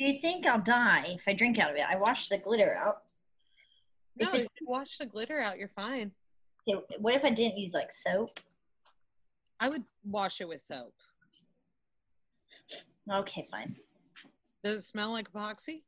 [0.00, 1.84] Do you think I'll die if I drink out of it?
[1.86, 3.02] I washed the glitter out.
[4.18, 6.10] No, If if you wash the glitter out, you're fine.
[6.66, 8.30] Okay, what if I didn't use like soap?
[9.60, 10.94] I would wash it with soap.
[13.12, 13.76] Okay, fine.
[14.64, 15.82] Does it smell like epoxy?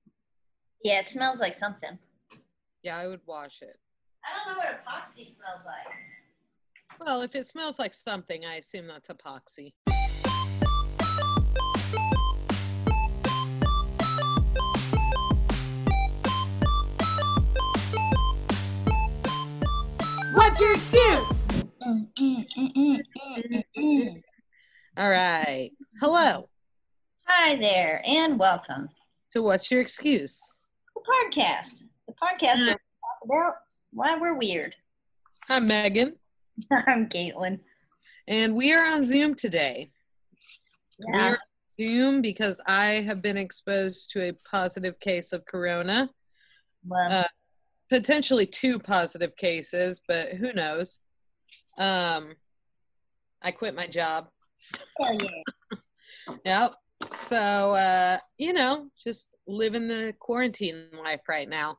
[0.84, 1.98] Yeah, it smells like something.
[2.82, 3.78] Yeah, I would wash it.
[4.22, 5.94] I don't know what epoxy smells like.
[7.00, 9.72] Well, if it smells like something, I assume that's epoxy.
[20.52, 21.46] What's your excuse?
[21.82, 23.00] Mm, mm,
[23.78, 24.22] mm.
[24.98, 25.70] All right.
[25.98, 26.50] Hello.
[27.26, 28.90] Hi there, and welcome
[29.32, 30.38] to what's your excuse?
[30.94, 31.84] the podcast.
[32.06, 33.54] The podcast where we talk about
[33.94, 34.76] why we're weird.
[35.48, 36.16] I'm Megan,
[36.70, 37.60] I'm Caitlin.
[38.28, 39.90] and we are on Zoom today.
[40.98, 41.28] We Yeah.
[41.28, 41.38] are on
[41.80, 46.10] Zoom because I have been exposed to a positive case of corona,
[46.86, 47.24] Well, Uh,
[47.92, 51.00] potentially two positive cases, but who knows?
[51.76, 52.34] Um,
[53.42, 54.28] I quit my job.
[54.98, 55.78] hell yeah.
[56.46, 56.74] Yep.
[57.12, 61.78] So, uh, you know, just living the quarantine life right now.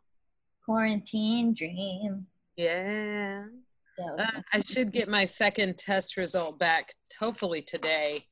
[0.66, 2.28] Quarantine dream.
[2.58, 3.46] Yeah.
[3.98, 8.26] Uh, I should get my second test result back hopefully today.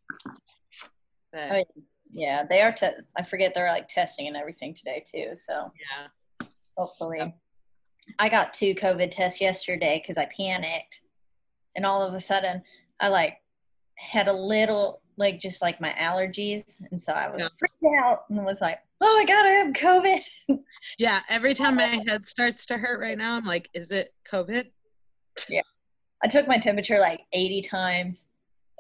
[1.32, 1.64] But, Oh,
[2.12, 2.44] yeah.
[2.48, 2.74] they are.
[2.74, 5.32] Te- I forget they're like testing and everything today too.
[5.36, 6.48] So yeah.
[6.78, 7.34] hopefully.
[8.20, 11.02] I got two COVID tests yesterday because I panicked,
[11.76, 12.62] and all of a sudden,
[13.00, 13.38] I like
[13.96, 17.48] had a little like just like my allergies, and so I was Yeah.
[17.58, 20.22] freaked out and was like, "Oh my god, I have COVID."
[20.98, 21.22] Yeah.
[21.30, 24.66] Every time my head starts to hurt right now, I'm like, is it COVID?
[25.48, 25.62] Yeah,
[26.24, 28.30] I took my temperature like 80 times.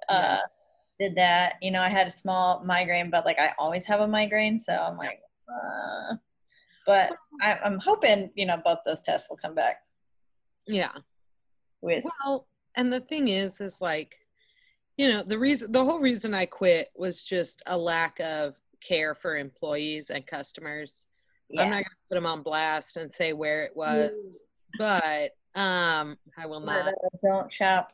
[0.10, 0.40] Uh,
[1.00, 1.54] did that.
[1.62, 4.74] You know, I had a small migraine, but like I always have a migraine, so
[4.74, 6.16] I'm like, uh,
[6.92, 9.78] but I, I'm hoping you know both those tests will come back
[10.68, 10.92] Yeah.
[11.82, 14.18] with Well, and the thing is, is like,
[14.98, 19.16] you know, the reason, the whole reason I quit was just a lack of care
[19.16, 21.06] for employees and customers.
[21.50, 21.62] yeah.
[21.64, 24.12] I'm not going to put them on blast and say where it was,
[24.78, 26.94] but um, I will not.
[27.24, 27.94] don't shop.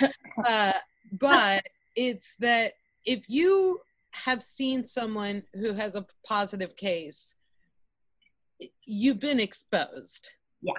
[0.46, 0.72] Uh,
[1.12, 1.62] but
[1.96, 2.72] it's that
[3.04, 3.80] if you
[4.12, 7.34] have seen someone who has a positive case,
[8.84, 10.28] you've been exposed.
[10.62, 10.74] Yeah.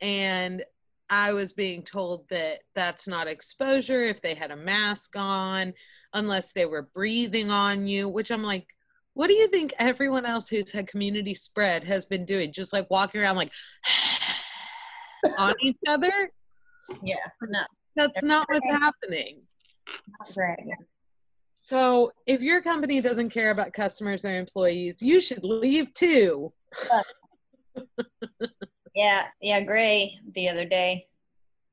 [0.00, 0.64] And
[1.10, 5.74] I was being told that that's not exposure if they had a mask on,
[6.14, 8.66] unless they were breathing on you, which I'm like,
[9.14, 12.52] what do you think everyone else who's had community spread has been doing?
[12.52, 13.52] Just like walking around like
[15.38, 16.30] on each other?
[17.02, 17.60] Yeah, no,
[17.94, 19.42] That's not what's happening.
[20.18, 20.58] not great.
[21.58, 26.52] So if your company doesn't care about customers or employees, you should leave too.
[28.94, 31.06] Yeah, yeah, Gray the other day,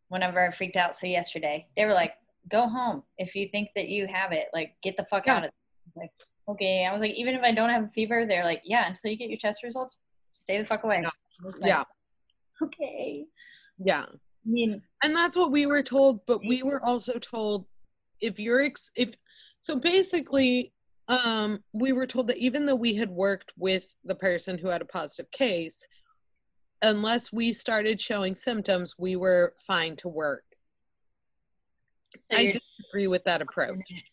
[0.07, 0.95] whenever I freaked out.
[0.95, 2.13] So yesterday, they were like,
[2.47, 4.45] "Go home if you think that you have it.
[4.53, 5.35] Like, get the fuck Yeah.
[5.35, 5.53] out of." It.
[5.97, 6.11] Like,
[6.47, 6.85] okay.
[6.85, 9.17] I was like, even if I don't have a fever, they're like, yeah, until you
[9.17, 9.97] get your test results,
[10.31, 11.01] stay the fuck away.
[11.03, 11.09] Yeah.
[11.43, 11.83] Like, Yeah.
[12.61, 13.25] Okay.
[13.77, 14.05] Yeah.
[14.09, 14.15] I
[14.49, 17.65] mean, And that's what we were told, but we were also told
[18.21, 19.15] if you're ex- if
[19.59, 20.73] so basically
[21.09, 24.81] um we were told that even though we had worked with the person who had
[24.81, 25.85] a positive case
[26.83, 30.45] unless we started showing symptoms we were fine to work.
[32.31, 34.05] so I disagree with that approach.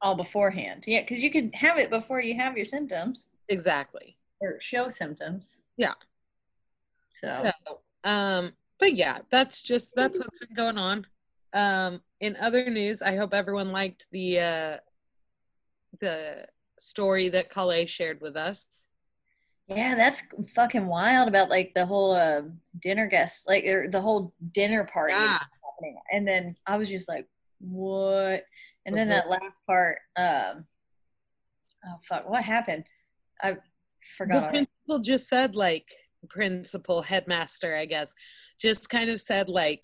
[0.00, 0.84] all beforehand.
[0.86, 4.16] Yeah, because you could have it before you have your symptoms Exactly.
[4.40, 5.60] or show symptoms.
[5.76, 5.94] Yeah.
[7.10, 11.06] So, So, um, but yeah, that's just that's what's been going on.
[11.52, 14.76] Um, in other news, I hope everyone liked the uh,
[16.00, 16.46] the
[16.78, 18.86] story that Kale shared with us.
[19.68, 20.22] Yeah, that's
[20.54, 22.42] fucking wild about like the whole uh,
[22.80, 25.38] dinner guest, like or the whole dinner party Yeah.
[25.38, 25.98] happening.
[26.12, 27.26] And then I was just like,
[27.58, 28.44] what?
[28.84, 30.66] And then that last part, um,
[31.84, 32.84] oh fuck, what happened?
[33.42, 33.56] I
[34.16, 34.44] forgot.
[34.44, 35.88] The principal just said like
[36.28, 38.12] principal headmaster, I guess,
[38.60, 39.82] just kind of said like,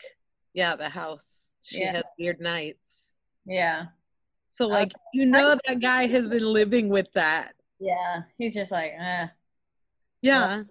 [0.55, 1.93] yeah, the house she Yeah.
[1.93, 3.15] has weird nights.
[3.47, 3.87] Yeah,
[4.53, 7.55] So like you know that guy has been living with that.
[7.81, 8.23] yeah.
[8.39, 9.27] He's just like, eh.
[10.21, 10.63] Yeah,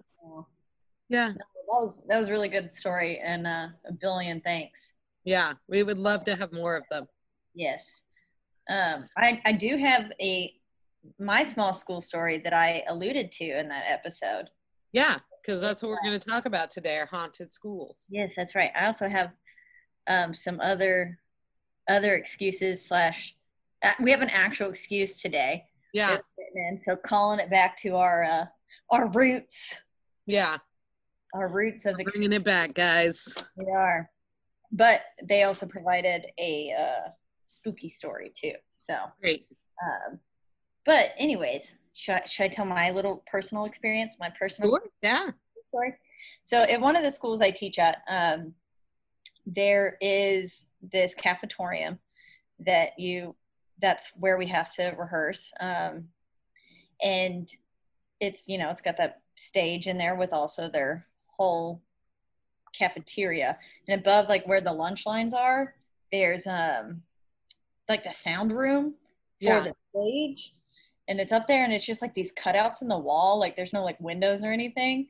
[1.08, 4.94] yeah, That was that was a really good story, and uh, a billion thanks.
[5.24, 5.52] yeah.
[5.68, 7.06] We would love to have more of them.
[7.54, 8.02] Yes.
[8.70, 10.52] Um, I, I do have a
[11.18, 14.48] my small school story that I alluded to in that episode.
[14.92, 18.06] Yeah, because that's what we're going to talk about today: are haunted schools.
[18.08, 18.70] Yes, that's right.
[18.74, 19.32] I also have
[20.06, 21.18] um, some other
[21.90, 23.36] other excuses slash.
[23.82, 25.64] Uh, we have an actual excuse today.
[25.92, 26.18] Yeah,
[26.54, 28.44] in, so calling it back to our uh,
[28.90, 29.76] our roots,
[30.26, 30.56] yeah.
[31.34, 33.26] our roots of ex- Bringing it back, guys.
[33.56, 34.08] we are.
[34.70, 37.08] But they also provided a uh,
[37.46, 38.54] spooky story too.
[38.78, 39.46] So Great.
[39.84, 40.18] Um,
[40.86, 44.82] but anyways, should I, should I tell my little personal experience, my personal Sure.
[45.02, 45.28] Yeah.
[45.68, 45.94] story?
[46.42, 48.54] So at one of the schools I teach at, um,
[49.44, 51.98] there is this cafetorium
[52.60, 53.34] that you
[53.80, 56.08] that's where we have to rehearse um,
[57.02, 57.48] and
[58.20, 61.82] it's you know it's got that stage in there with also their whole
[62.72, 63.58] cafeteria.
[63.88, 65.74] And above like where the lunch lines are
[66.10, 67.02] there's um
[67.88, 68.94] like the sound room
[69.42, 69.64] for Yeah.
[69.64, 70.54] the stage.
[71.08, 73.72] And it's up there and it's just like these cutouts in the wall like there's
[73.72, 75.08] no like windows or anything.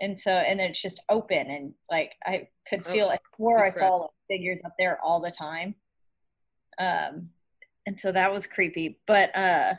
[0.00, 3.64] And so and then it's just open and like i could Oh, feel i swore
[3.64, 5.74] i saw like, figures up there all the time.
[6.78, 7.30] Um
[7.86, 9.74] and so that was creepy but uh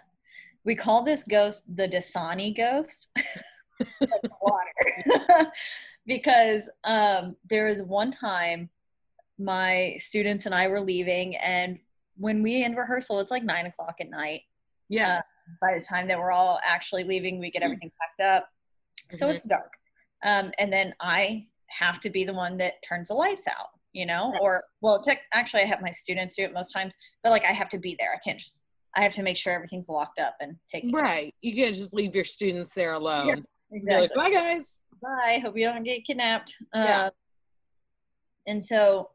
[0.63, 3.09] we call this ghost the dasani ghost
[4.41, 5.51] water
[6.05, 8.69] because um there was one time
[9.37, 11.77] my students and i were leaving and
[12.17, 14.41] when we end rehearsal it's like nine o'clock at night
[14.87, 15.21] Yeah.
[15.61, 18.49] by the time that we're all actually leaving, we get everything packed up.
[19.11, 19.33] So Mhm.
[19.33, 19.71] it's dark.
[20.23, 24.05] Um, and then I have to be the one that turns the lights out, you
[24.05, 24.41] know, Right.
[24.41, 26.93] or well, tech, actually, I have my students do it most times,
[27.23, 28.09] but like I have to be there.
[28.13, 28.61] I can't just,
[28.95, 30.91] I have to make sure everything's locked up and taken.
[30.91, 31.33] care right.
[31.41, 33.45] You can't just leave your students there alone.
[33.71, 34.09] Be Exactly.
[34.09, 34.79] like, bye, guys.
[35.01, 35.39] bye.
[35.41, 36.55] Hope you don't get kidnapped.
[36.73, 37.03] Yeah.
[37.05, 37.09] Uh,
[38.47, 39.09] and so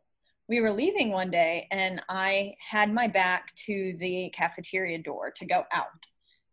[0.49, 5.47] we were leaving one day, and I had my back to the cafeteria door to
[5.47, 6.07] go out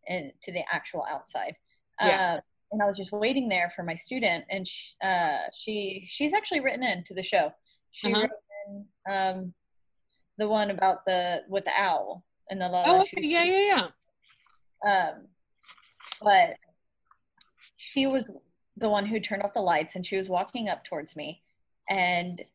[0.08, 1.56] and to the actual outside.
[2.02, 2.36] Yeah.
[2.36, 2.42] Uh,
[2.72, 6.60] and I was just waiting there for my student, and sh uh, she she's actually
[6.60, 7.52] written in to the show.
[7.98, 8.28] She Uh-huh.
[8.30, 9.54] wrote in um,
[10.38, 13.28] the one about the with the owl and the Oh, okay.
[13.28, 13.90] yeah, yeah,
[14.86, 15.10] yeah.
[15.10, 15.28] um,
[16.22, 16.58] but
[17.76, 18.32] she was
[18.76, 21.42] the one who turned off the lights and she was walking up towards me
[21.90, 22.46] and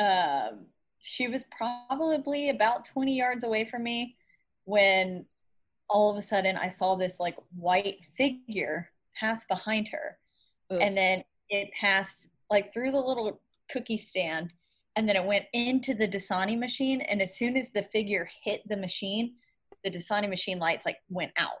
[0.00, 0.66] um,
[0.98, 4.16] she was probably about 20 yards away from me
[4.64, 5.24] when
[5.88, 10.18] all of a sudden i saw this like white figure pass behind her
[10.72, 10.78] Ugh.
[10.82, 13.40] and then it passed like through the little
[13.70, 14.52] cookie stand
[14.96, 18.62] and then it went into the dasani machine and as soon as the figure hit
[18.68, 19.34] the machine
[19.84, 21.58] the dasani machine lights like went out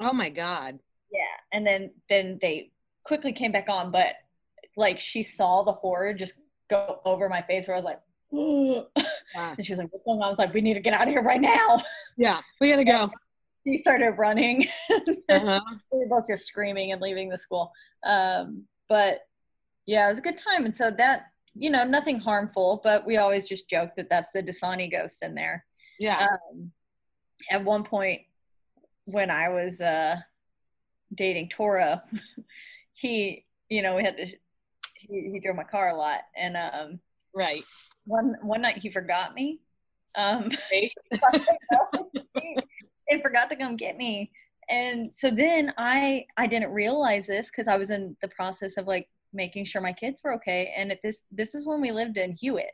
[0.00, 0.78] oh my God.
[1.12, 1.20] yeah
[1.52, 2.70] and then then they
[3.04, 4.14] quickly came back on but
[4.76, 8.00] like she saw the horror just go over my face where i was like
[9.36, 9.54] Ah.
[9.56, 11.06] and she was like what's going on i was like we need to get out
[11.06, 11.80] of here right now
[12.18, 13.10] Yeah, we gotta go.
[13.66, 14.66] she started running
[15.28, 15.60] Uh-huh.
[15.92, 17.70] we were both just screaming and leaving the school.
[18.04, 19.26] Um, but
[19.84, 20.64] yeah, it was a good time.
[20.64, 21.26] And so that,
[21.58, 25.34] you know, nothing harmful, but we always just joke that that's the Dasani ghost in
[25.34, 25.64] there.
[25.98, 26.26] Yeah.
[26.52, 26.70] Um,
[27.50, 28.22] at one point,
[29.04, 30.16] when I was uh,
[31.14, 32.02] dating Tora,
[32.92, 34.26] he, you know, we had to,
[34.94, 36.20] he, he drove my car a lot.
[36.36, 37.00] And um,
[37.34, 37.62] right.
[38.04, 39.60] one, one night he forgot me.
[40.16, 40.50] Um,
[43.08, 44.30] and forgot to come get me
[44.68, 48.86] and so then i i didn't realize this because i was in the process of
[48.86, 52.16] like making sure my kids were okay and at this this is when we lived
[52.16, 52.72] in hewitt.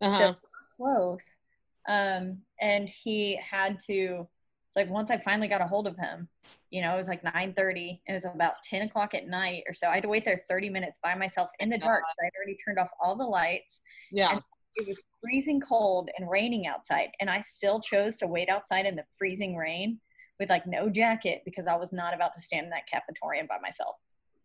[0.00, 0.34] Uh-huh.
[0.76, 1.40] close.
[1.88, 4.26] Um and he had to
[4.68, 6.28] it's like once i finally got a hold of him
[6.70, 9.74] you know it was like 9 30 it was about 10 o'clock at night or
[9.74, 9.88] so.
[9.88, 12.56] I had to wait there 30 minutes by myself in the dark 'cause i'd already
[12.64, 13.80] turned off all the lights.
[14.12, 14.32] Yeah.
[14.34, 14.42] and-
[14.76, 18.94] it was freezing cold and raining outside and i still chose to wait outside in
[18.94, 20.00] the freezing rain
[20.38, 23.58] with like no jacket because i was not about to stand in that cafetorium by
[23.60, 23.96] myself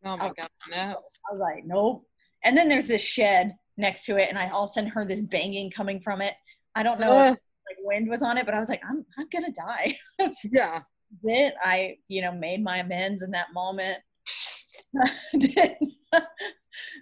[0.05, 0.27] Oh my.
[0.37, 0.47] God.
[0.69, 0.77] No.
[0.77, 2.05] i was like nope
[2.43, 5.07] and then there's this shed next to it and i all of a sudden heard
[5.07, 6.33] this banging coming from it
[6.75, 7.35] i don't know if Uh,
[7.69, 9.97] like wind was on it but i was like i'm, I'm gonna die
[10.51, 10.81] yeah.
[11.23, 11.53] it.
[11.63, 13.97] I, you know, made my amends in that moment.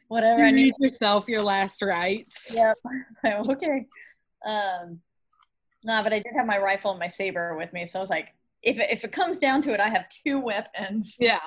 [0.07, 0.73] Whatever You I need.
[0.79, 2.53] yourself your last rites.
[2.55, 2.77] Yep.
[3.23, 3.85] So okay.
[4.45, 4.99] Um,
[5.83, 8.09] no, but I did have my rifle and my saber with me, so I was
[8.09, 11.39] like, if it, if it comes down to it, I have two weapons Yeah.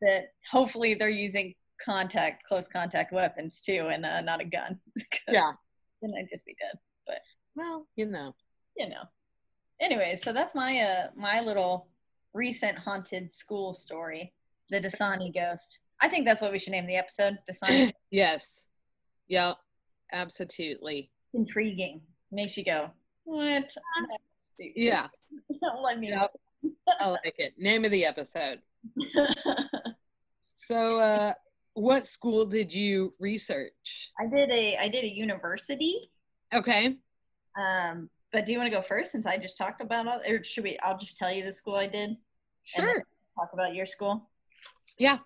[0.00, 4.78] That hopefully they're using contact, close contact weapons too, and uh, not a gun.
[5.28, 5.52] Yeah.
[6.00, 6.78] Then I'd just be dead.
[7.06, 7.18] But
[7.56, 8.34] well, you know.
[8.76, 9.02] You know.
[9.80, 11.88] Anyway, so that's my uh my little
[12.34, 14.32] recent haunted school story,
[14.70, 15.80] the Dasani ghost.
[16.00, 17.38] I think that's what we should name the episode.
[17.50, 17.92] Dasani.
[18.10, 18.68] Yes.
[19.28, 19.56] Yep.
[20.12, 21.10] Absolutely.
[21.34, 22.00] Intriguing.
[22.32, 22.90] Makes you go,
[23.24, 23.70] what?
[24.58, 25.08] Yeah.
[25.60, 26.28] Don't let me know.
[27.00, 27.52] I like it.
[27.58, 28.60] Name of the episode.
[30.50, 31.34] So, uh,
[31.74, 34.10] what school did you research?
[34.18, 36.00] I did a I did a university.
[36.52, 36.96] Okay.
[37.56, 40.42] Um, but do you want to go first since I just talked about all, or
[40.42, 40.76] should we?
[40.82, 42.16] I'll just tell you the school I did.
[42.64, 43.04] Sure.
[43.38, 44.28] Talk about your school.
[44.98, 45.18] Yeah.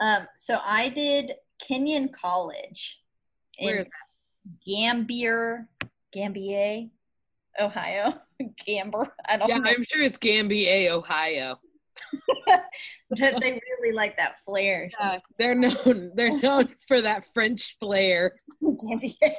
[0.00, 1.32] Um, so I did
[1.66, 3.02] Kenyon College
[3.60, 3.90] Where is in
[4.64, 5.68] Gambier,
[6.12, 6.88] Gambier,
[7.60, 8.14] Ohio.
[8.68, 9.10] Gamber.
[9.28, 9.70] I don't Yeah, know.
[9.70, 11.58] I'm sure it's Gambier, Ohio.
[12.46, 14.90] but they really like that flair.
[14.98, 16.12] Yeah, they're known.
[16.14, 18.36] They're known for that French flair.
[18.62, 19.34] Gambier.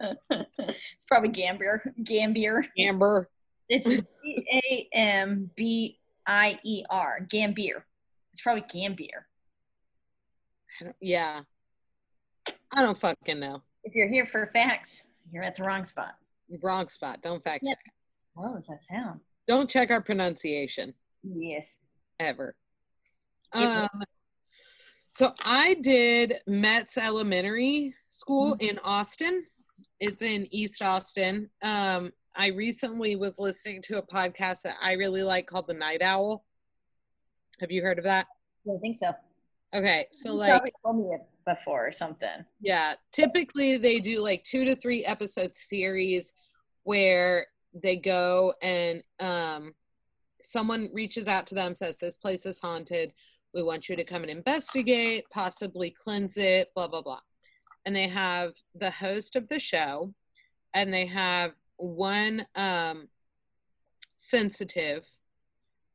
[0.30, 1.82] it's probably Gambier.
[2.02, 2.64] Gambier.
[2.78, 3.28] Amber.
[3.68, 7.20] It's G A M B I E R.
[7.28, 7.84] Gambier.
[8.32, 9.26] It's probably Gambier.
[10.82, 11.42] I Yeah.
[12.72, 13.62] I don't fucking know.
[13.84, 16.14] If you're here for facts, you're at the wrong spot.
[16.62, 17.20] Wrong spot.
[17.22, 17.72] Don't fact Yeah.
[17.72, 17.92] check.
[18.34, 19.20] What does that sound?
[19.48, 21.86] Don't check our pronunciation Yes.
[22.20, 22.54] ever.
[23.52, 23.88] Um,
[25.08, 29.44] so I did Metz Elementary School in Austin.
[30.00, 31.48] It's in East Austin.
[31.62, 36.02] Um, I recently was listening to a podcast that I really like called The Night
[36.02, 36.44] Owl.
[37.60, 38.26] Have you heard of that?
[38.70, 39.12] I think so.
[39.74, 42.44] Okay, so You like probably told me it before or something.
[42.60, 46.34] Yeah, typically they do like two to three episode series
[46.84, 47.46] where
[47.82, 49.74] they go and um,
[50.42, 53.12] someone reaches out to them, says, This place is haunted.
[53.54, 57.20] We want you to come and investigate, possibly cleanse it, blah, blah, blah.
[57.86, 60.12] And they have the host of the show
[60.74, 63.08] and they have one um,
[64.16, 65.04] sensitive,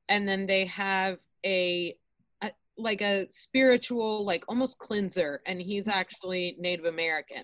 [0.09, 1.95] and then they have a
[2.41, 7.43] a- like a spiritual like almost cleanser and he's actually native american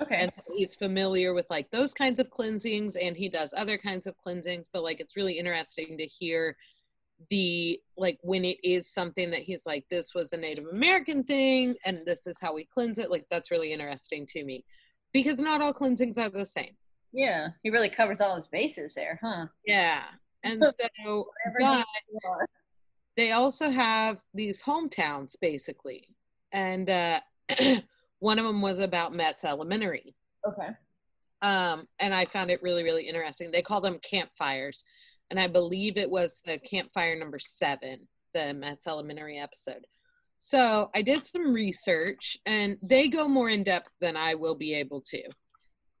[0.00, 0.16] Okay.
[0.16, 4.16] and he's familiar with like those kinds of cleansings and he does other kinds of
[4.16, 6.56] cleansings but like it's really interesting to hear
[7.30, 11.74] the like when it is something that he's like this was a native american thing
[11.84, 14.64] and this is how we cleanse it like that's really interesting to me
[15.12, 16.76] because not all cleansings are the same
[17.12, 17.48] yeah.
[17.62, 19.46] He really covers all his bases there, huh?
[19.66, 20.04] yeah
[20.44, 20.62] and
[21.06, 21.26] so
[21.58, 21.84] but
[23.16, 26.14] they also have these hometowns basically
[26.52, 27.20] and uh
[28.20, 30.14] one of them was about metz elementary
[30.46, 30.68] Okay.
[31.42, 34.84] um and i found it really really interesting they call them campfires
[35.30, 39.84] and i believe it was the campfire number seven the metz elementary episode
[40.38, 44.74] so i did some research and they go more in depth than i will be
[44.74, 45.22] able to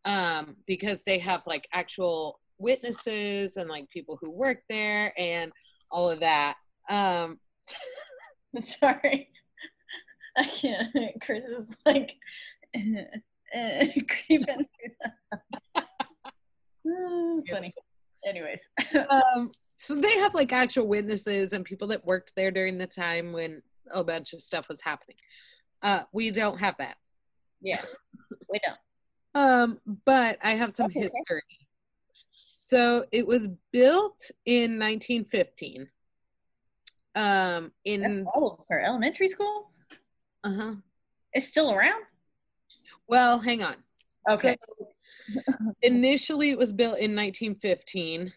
[0.04, 5.52] um because they have like actual witnesses and like people who work there and
[5.90, 6.54] all of that
[6.88, 7.38] um
[8.60, 9.28] Sorry.
[10.38, 10.94] I can't.
[11.20, 12.16] Chris is like
[14.08, 14.66] creeping.
[17.50, 17.74] Funny.
[18.26, 18.68] Anyways.
[19.10, 23.32] um, so they have like actual witnesses and people that worked there during the time
[23.32, 25.16] when a bunch of stuff was happening.
[25.82, 26.96] Uh, we don't have that.
[27.60, 27.80] Yeah.
[28.50, 28.78] We don't.
[29.34, 31.00] Um, but I have some Okay.
[31.00, 31.42] history.
[32.56, 35.88] So it was built in 1915.
[37.14, 39.70] Um, That's in old for elementary school.
[40.48, 40.74] Uh-huh.
[41.32, 42.02] It's still around.
[43.06, 43.76] Well, hang on.
[44.30, 44.56] Okay.
[44.78, 44.88] So,
[45.82, 48.32] initially, it was built in 1915,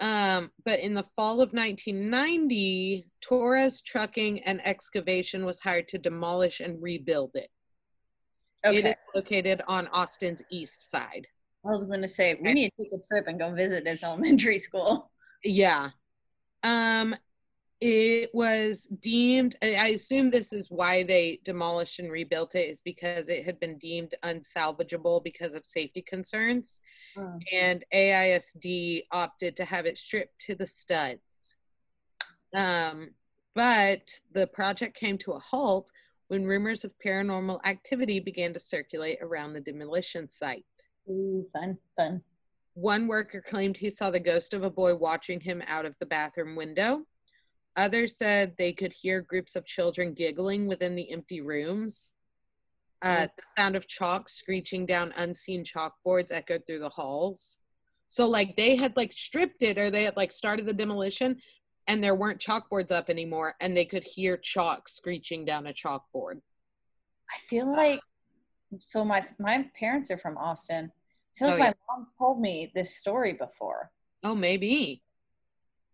[0.00, 6.60] um, but in the fall of 1990, Torres Trucking and Excavation was hired to demolish
[6.60, 7.50] and rebuild it.
[8.64, 8.88] It okay.
[8.90, 11.26] is located on Austin's east side.
[11.64, 14.04] I was going to say we need to take a trip and go visit this
[14.04, 15.10] elementary school.
[15.42, 15.90] Yeah.
[16.62, 17.14] Um,
[17.80, 23.28] it was deemed, I assume this is why they demolished and rebuilt it, is because
[23.28, 26.80] it had been deemed unsalvageable because of safety concerns.
[27.16, 27.40] Mm.
[27.52, 31.56] and AISD opted to have it stripped to the studs.
[32.54, 33.10] Um,
[33.54, 35.90] but the project came to a halt
[36.28, 40.64] when rumors of paranormal activity began to circulate around the demolition site.
[41.08, 42.22] Ooh, fun, fun.
[42.74, 46.06] One worker claimed he saw the ghost of a boy watching him out of the
[46.06, 47.06] bathroom window.
[47.76, 52.14] Others said they could hear groups of children giggling within the empty rooms.
[53.02, 57.58] Uh, the sound of chalk screeching down unseen chalkboards echoed through the halls.
[58.08, 61.36] So, like, they had like stripped it or they had like started the demolition
[61.86, 66.40] and there weren't chalkboards up anymore and they could hear chalk screeching down a chalkboard.
[67.30, 68.00] I feel like
[68.78, 70.90] so my my parents are from Austin.
[70.94, 71.72] I feel like Oh, my yeah.
[71.90, 73.90] mom's told me this story before.
[74.22, 75.02] Oh, maybe.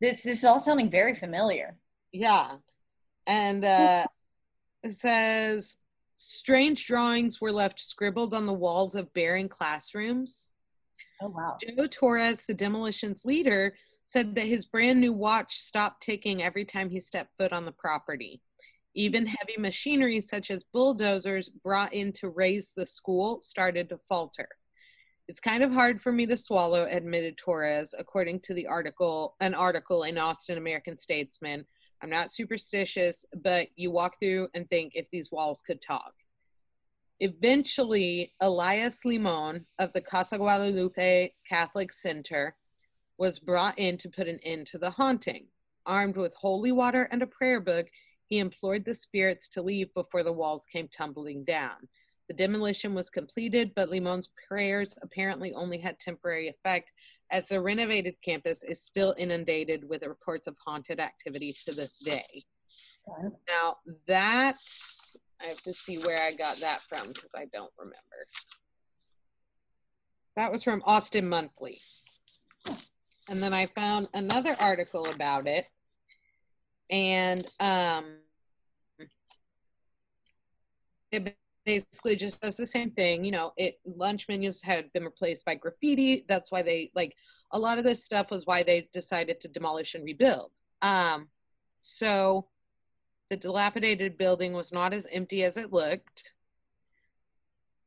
[0.03, 1.77] This this is all sounding very familiar.
[2.11, 2.57] Yeah.
[3.25, 4.05] And uh,
[4.83, 5.77] it says
[6.17, 10.49] strange drawings were left scribbled on the walls of barren classrooms.
[11.23, 11.57] Oh wow.
[11.63, 16.91] Joe Torres, the demolition's leader, said that his brand new watch stopped ticking every time
[16.91, 18.43] he stepped foot on the property.
[18.97, 24.49] Even heavy machinery such as bulldozers brought in to raze the school started to falter.
[25.33, 29.55] It's kind of hard for me to swallow, admitted Torres, according to the article, an
[29.55, 31.65] article in Austin American Statesman.
[32.03, 36.13] I'm not superstitious, but you walk through and think if these walls could talk.
[37.21, 42.55] Eventually, Elias Limon of the Casa Guadalupe Catholic Center
[43.17, 45.47] was brought in to put an end to the haunting.
[45.87, 47.87] Armed with holy water and a prayer book,
[48.27, 51.89] he implored the spirits to leave before the walls came tumbling down.
[52.33, 56.91] The demolition was completed, but Limon's prayers apparently only had temporary effect
[57.31, 62.47] as the renovated campus is still inundated with reports of haunted activity to this day.
[63.07, 63.37] Okay.
[63.47, 64.57] Now, that
[65.43, 67.99] I have to see where I got that from because I don't remember.
[70.35, 71.83] That was from Austin Monthly.
[73.29, 75.67] And then I found another article about it.
[76.89, 78.17] And um,
[81.11, 83.25] it basically just does the same thing.
[83.25, 86.25] You know, it lunch menus had been replaced by graffiti.
[86.29, 87.15] That's why they like
[87.53, 90.53] a lot of this stuff was why they decided to demolish and rebuild.
[90.81, 91.29] Um,
[91.81, 92.49] so
[93.31, 96.33] the dilapidated building was not as empty as it looked.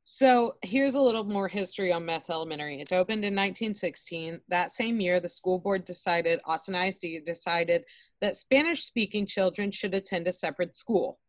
[0.08, 2.80] So here's a little more history on Metz Elementary.
[2.80, 4.40] It opened in 1916.
[4.50, 7.84] That same year, the school board decided, Austin ISD decided
[8.22, 11.20] that Spanish speaking children should attend a separate school.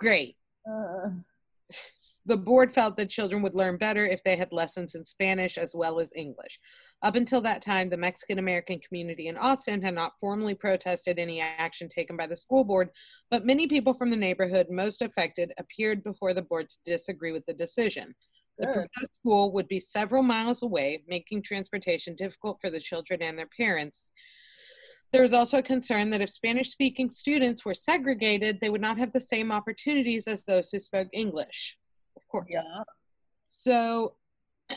[0.00, 0.36] Great.
[0.66, 1.10] Uh,
[2.26, 5.74] The board felt that children would learn better if they had lessons in Spanish as
[5.74, 6.60] well as English.
[7.02, 11.40] Up until that time, the Mexican American community in Austin had not formally protested any
[11.40, 12.90] action taken by the school board,
[13.30, 17.46] but many people from the neighborhood most affected appeared before the board to disagree with
[17.46, 18.14] the decision.
[18.58, 23.38] The proposed school would be several miles away, making transportation difficult for the children and
[23.38, 24.12] their parents.
[25.12, 28.98] There was also a concern that if Spanish speaking students were segregated, they would not
[28.98, 31.78] have the same opportunities as those who spoke English.
[32.16, 32.48] Of course.
[32.50, 32.62] yeah.
[33.48, 34.16] So,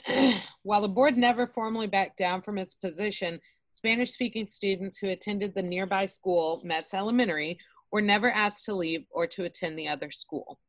[0.64, 5.54] while the board never formally backed down from its position, Spanish speaking students who attended
[5.54, 7.58] the nearby school, Metz Elementary,
[7.92, 10.60] were never asked to leave or to attend the other school.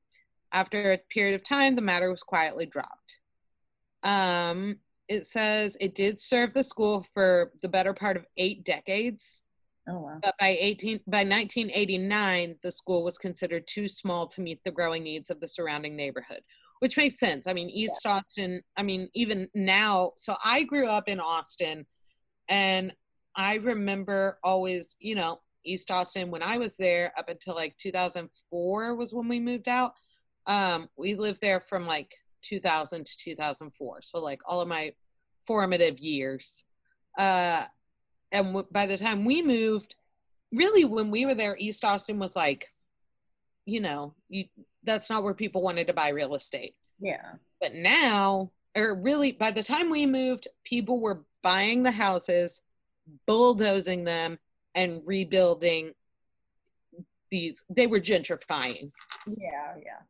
[0.52, 3.20] After a period of time, the matter was quietly dropped.
[4.02, 9.42] Um, it says it did serve the school for the better part of eight decades,
[9.88, 10.18] Oh wow.
[10.22, 15.02] but by 18 by 1989, the school was considered too small to meet the growing
[15.02, 16.42] needs of the surrounding neighborhood,
[16.78, 17.46] which makes sense.
[17.46, 21.84] I mean, East Austin, I mean, even now, so I grew up in Austin
[22.48, 22.92] and
[23.34, 28.94] I remember always, you know, East Austin when I was there up until like 2004
[28.94, 29.92] was when we moved out.
[30.46, 32.10] Um, we lived there from like
[32.42, 34.02] 2000 to 2004.
[34.02, 34.92] So like all of my
[35.46, 36.64] formative years.
[37.18, 37.66] Uh,
[38.32, 39.94] and w- by the time we moved,
[40.52, 42.68] really when we were there, East Austin was like,
[43.66, 44.46] you know, you
[44.82, 46.74] that's not where people wanted to buy real estate.
[46.98, 47.32] Yeah.
[47.60, 52.62] But now, or really, by the time we moved, people were buying the houses,
[53.26, 54.38] bulldozing them,
[54.74, 55.92] and rebuilding
[57.30, 57.62] these.
[57.70, 58.90] They were gentrifying.
[59.26, 59.74] Yeah.
[59.76, 60.00] Yeah.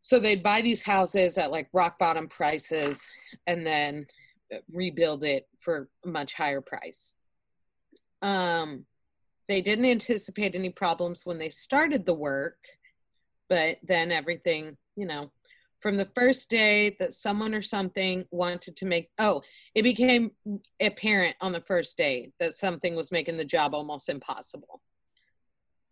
[0.00, 3.08] So they'd buy these houses at like rock bottom prices
[3.46, 4.06] and then
[4.72, 7.14] rebuild it for a much higher price.
[8.22, 8.86] Um,
[9.48, 12.58] they didn't anticipate any problems when they started the work,
[13.48, 15.30] but then everything, you know,
[15.80, 19.42] from the first day that someone or something wanted to make, oh,
[19.74, 20.30] it became
[20.80, 24.80] apparent on the first day that something was making the job almost impossible.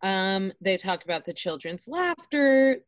[0.00, 2.78] Um, they talk about the children's laughter,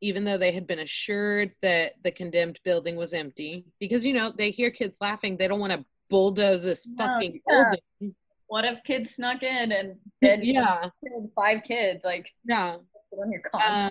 [0.00, 4.32] even though they had been assured that the condemned building was empty, because you know
[4.36, 7.64] they hear kids laughing, they don't want to bulldoze this fucking yeah.
[8.00, 8.14] building.
[8.46, 12.04] What if kids snuck in and then Yeah, killed five kids?
[12.04, 12.76] Like yeah.
[13.12, 13.42] on your.
[13.66, 13.90] Um,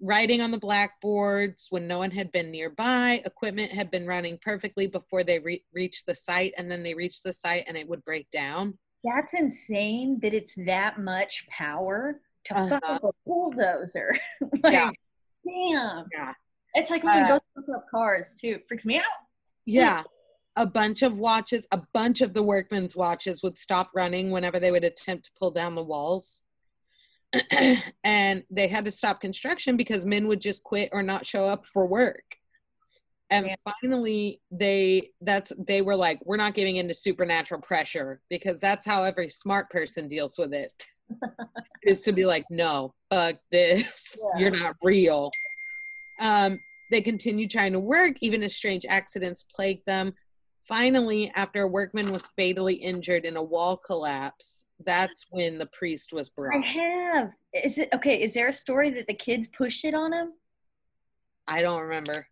[0.00, 3.22] writing on the blackboards when no one had been nearby.
[3.26, 7.22] Equipment had been running perfectly before they re- reached the site, and then they reached
[7.22, 8.78] the site and it would break down.
[9.04, 12.68] That's insane that it's that much power to Uh-huh.
[12.68, 14.14] fuck up a bulldozer.
[14.62, 14.90] like, Yeah.
[15.46, 16.04] damn.
[16.12, 16.32] Yeah.
[16.74, 18.56] It's like when Uh, we go fuck up cars too.
[18.56, 19.04] It freaks me out.
[19.66, 20.02] Yeah.
[20.60, 24.70] A bunch of watches, a bunch of the workmen's watches would stop running whenever they
[24.70, 26.44] would attempt to pull down the walls.
[28.04, 31.64] and they had to stop construction because men would just quit or not show up
[31.64, 32.36] for work.
[33.30, 33.54] And Yeah.
[33.64, 38.84] finally they that's they were like, we're not giving in to supernatural pressure because that's
[38.84, 40.86] how every smart person deals with it.
[41.84, 44.18] is to be like, no, fuck this.
[44.34, 44.40] Yeah.
[44.40, 45.30] You're not real.
[46.18, 50.12] Um, they continued trying to work, even as strange accidents plagued them.
[50.68, 56.12] Finally, after a workman was fatally injured in a wall collapse, that's when the priest
[56.12, 56.54] was brought.
[56.54, 57.32] I have.
[57.52, 58.20] Is it okay?
[58.22, 60.34] Is there a story that the kids pushed it on him?
[61.48, 62.26] I don't remember.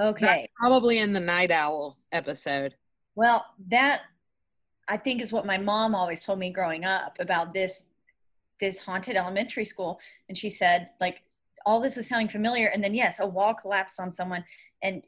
[0.00, 0.24] Okay.
[0.24, 2.74] That's probably in the Night Owl episode.
[3.14, 4.02] Well, that
[4.88, 7.88] I think is what my mom always told me growing up about this
[8.60, 10.00] this haunted elementary school.
[10.28, 11.22] And she said, like,
[11.66, 12.68] all this is sounding familiar.
[12.68, 14.44] And then yes, a wall collapsed on someone.
[14.82, 15.02] And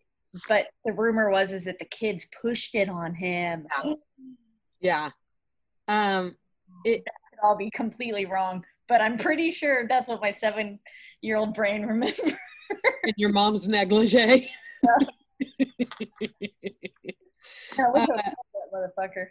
[0.49, 3.67] but the rumor was is that the kids pushed it on him.
[3.85, 3.95] Yeah.
[4.81, 5.11] Yeah.
[5.89, 6.37] Um,
[6.85, 10.79] it could all be completely wrong, but I'm pretty sure that's what my seven
[11.21, 12.21] year old brain remembers.
[13.05, 14.51] in your mom's negligee.
[17.79, 18.35] I wish Uh, that
[18.73, 19.27] motherfucker.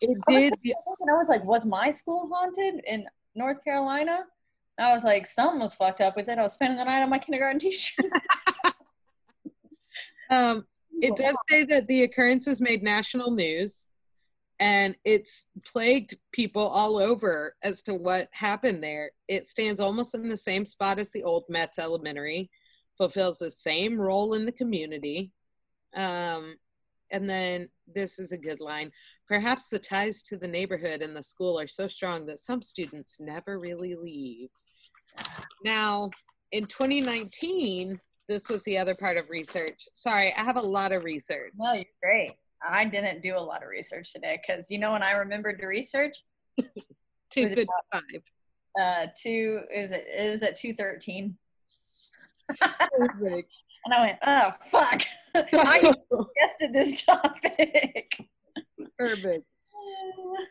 [0.00, 0.74] It I was, did.
[0.74, 4.24] I was like, was my school haunted in North Carolina?
[4.78, 6.38] I was like, something was fucked up with it.
[6.38, 8.06] I was spending the night on my kindergarten t-shirt.
[10.30, 10.64] Um,
[11.00, 13.88] it does say that the occurrence occurrences made national news
[14.60, 19.10] and it's plagued people all over as to what happened there.
[19.26, 22.50] It stands almost in the same spot as the old Metz Elementary,
[22.98, 25.32] fulfills the same role in the community.
[25.94, 26.56] Um,
[27.10, 28.92] and then this is a good line.
[29.26, 33.18] Perhaps the ties to the neighborhood and the school are so strong that some students
[33.18, 34.50] never really leave.
[35.64, 36.10] Now,
[36.52, 37.98] in 2019,
[38.30, 39.88] this was the other part of research.
[39.92, 41.52] Sorry, I have a lot of research.
[41.56, 42.32] no, you're great.
[42.66, 45.66] I didn't do a lot of research today because you know when I remembered to
[45.66, 46.16] research,
[46.58, 46.86] was it
[47.30, 48.02] 255.
[48.80, 50.04] uh, two is it?
[50.16, 51.36] It was at two thirteen,
[52.60, 53.44] and
[53.92, 55.02] I went, oh fuck,
[55.34, 58.16] I guessed this topic.
[58.96, 59.44] Perfect.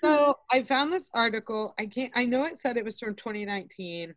[0.04, 1.74] So I found this article.
[1.80, 2.12] I can't.
[2.14, 4.16] I know it said it was from 2019,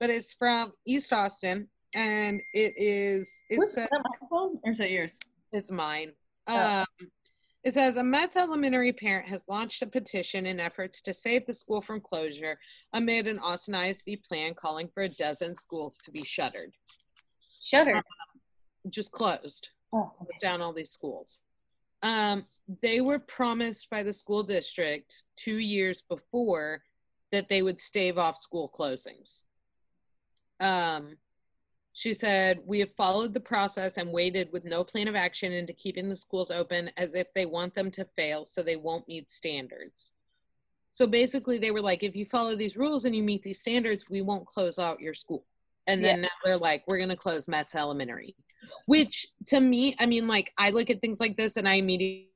[0.00, 3.42] but it's from East Austin, and it is.
[3.50, 5.18] It Was says that my phone or is it yours?
[5.52, 6.12] it's mine.
[6.46, 6.80] Oh.
[7.00, 7.08] Um,
[7.62, 11.54] it says a Metz elementary parent has launched a petition in efforts to save the
[11.54, 12.58] school from closure
[12.92, 16.72] amid an Austin ISD plan calling for a dozen schools to be shuttered,
[17.62, 18.02] Shuttered.
[18.90, 19.70] just closed.
[19.94, 21.40] Oh, close down all these schools.
[22.02, 22.44] Um,
[22.82, 26.82] they were promised by the school district two years before
[27.32, 29.42] that they would stave off school closings.
[30.60, 31.16] Um,
[31.94, 35.72] she said, We have followed the process and waited with no plan of action into
[35.72, 39.30] keeping the schools open as if they want them to fail so they won't meet
[39.30, 40.12] standards.
[40.90, 44.10] So basically, they were like, If you follow these rules and you meet these standards,
[44.10, 45.46] we won't close out your school.
[45.86, 48.34] And then now they're like, We're going to close Metz Elementary
[48.86, 52.30] which to me i mean like i look at things like this and i immediately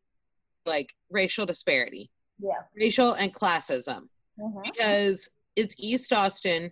[0.66, 2.60] like racial disparity Yeah.
[2.76, 4.62] racial and classism Mhm.
[4.62, 6.70] because it's east austin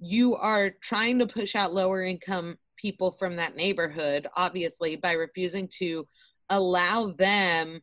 [0.00, 5.68] you are trying to push out lower income people from that neighborhood obviously by refusing
[5.68, 6.06] to
[6.48, 7.80] allow them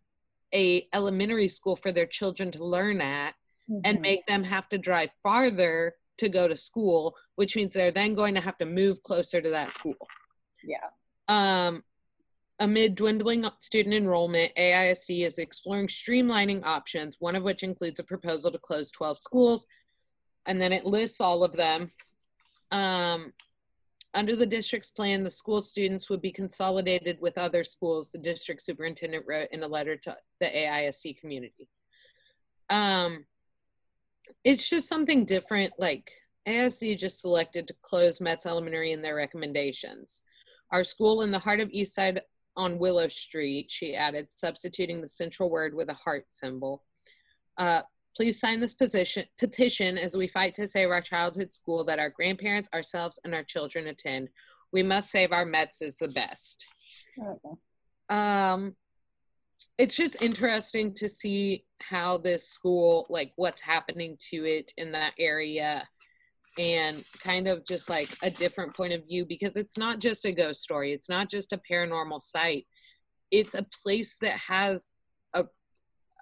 [0.54, 3.36] a elementary school for their children to learn at
[3.86, 4.02] and Mhm.
[4.02, 8.34] make them have to drive farther to go to school which means they're then going
[8.34, 9.96] to have to move closer to that school
[10.64, 10.90] Yeah.
[11.28, 11.84] um,
[12.60, 18.52] amid dwindling student enrollment, AISD is exploring streamlining options, one of which includes a proposal
[18.52, 19.68] to close 12 schools.
[20.48, 21.90] And then it lists all of them.
[22.72, 23.34] Um,
[24.14, 28.62] under the district's plan, the school students would be consolidated with other schools, the district
[28.62, 31.70] superintendent wrote in a letter to the AISD community.
[32.70, 33.26] Um,
[34.44, 35.74] it's just something different.
[35.78, 36.12] Like
[36.48, 40.24] AISD just selected to close Metz Elementary in their recommendations.
[40.72, 42.22] Our school in the heart of East Side
[42.56, 46.84] on Willow Street, she added, substituting the central word with a heart symbol.
[47.58, 47.82] Uh,
[48.18, 52.10] please sign this position, petition as we fight to save our childhood school that our
[52.10, 54.28] grandparents, ourselves, and our children attend.
[54.74, 56.66] We must save our Metz is the best.
[58.10, 58.76] Um,
[59.78, 65.14] it's just interesting to see how this school, like what's happening to it in that
[65.20, 65.88] area.
[66.58, 70.32] and kind of just like a different point of view because it's not just a
[70.32, 72.66] ghost story it's not just a paranormal site
[73.30, 74.94] it's a place that has
[75.34, 75.46] a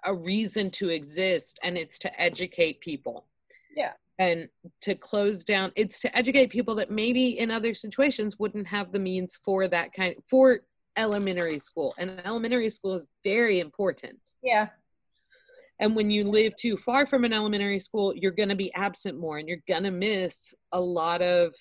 [0.06, 3.26] a reason to exist and it's to educate people
[3.76, 3.92] Yeah.
[4.18, 4.48] and
[4.82, 8.98] to close down it's to educate people that maybe in other situations wouldn't have the
[8.98, 10.60] means for that kind for
[10.96, 14.68] elementary school and elementary school is very important Yeah.
[15.80, 19.18] and when you live too far from an elementary school, you're going to be absent
[19.18, 21.54] more and you're going to miss a lot of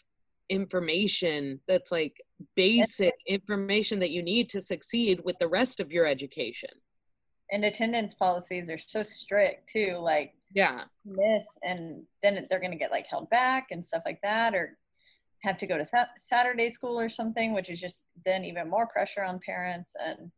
[0.49, 2.21] information that's like
[2.55, 6.69] basic information that you need to succeed with the rest of your education.
[7.51, 9.97] And attendance policies are so strict too.
[9.97, 10.85] Like Yeah.
[11.05, 14.77] miss, and then they're gonna get like held back and stuff like that, or
[15.43, 18.87] have to go to sat- Saturday school or something, which is just then even more
[18.87, 20.31] pressure on parents and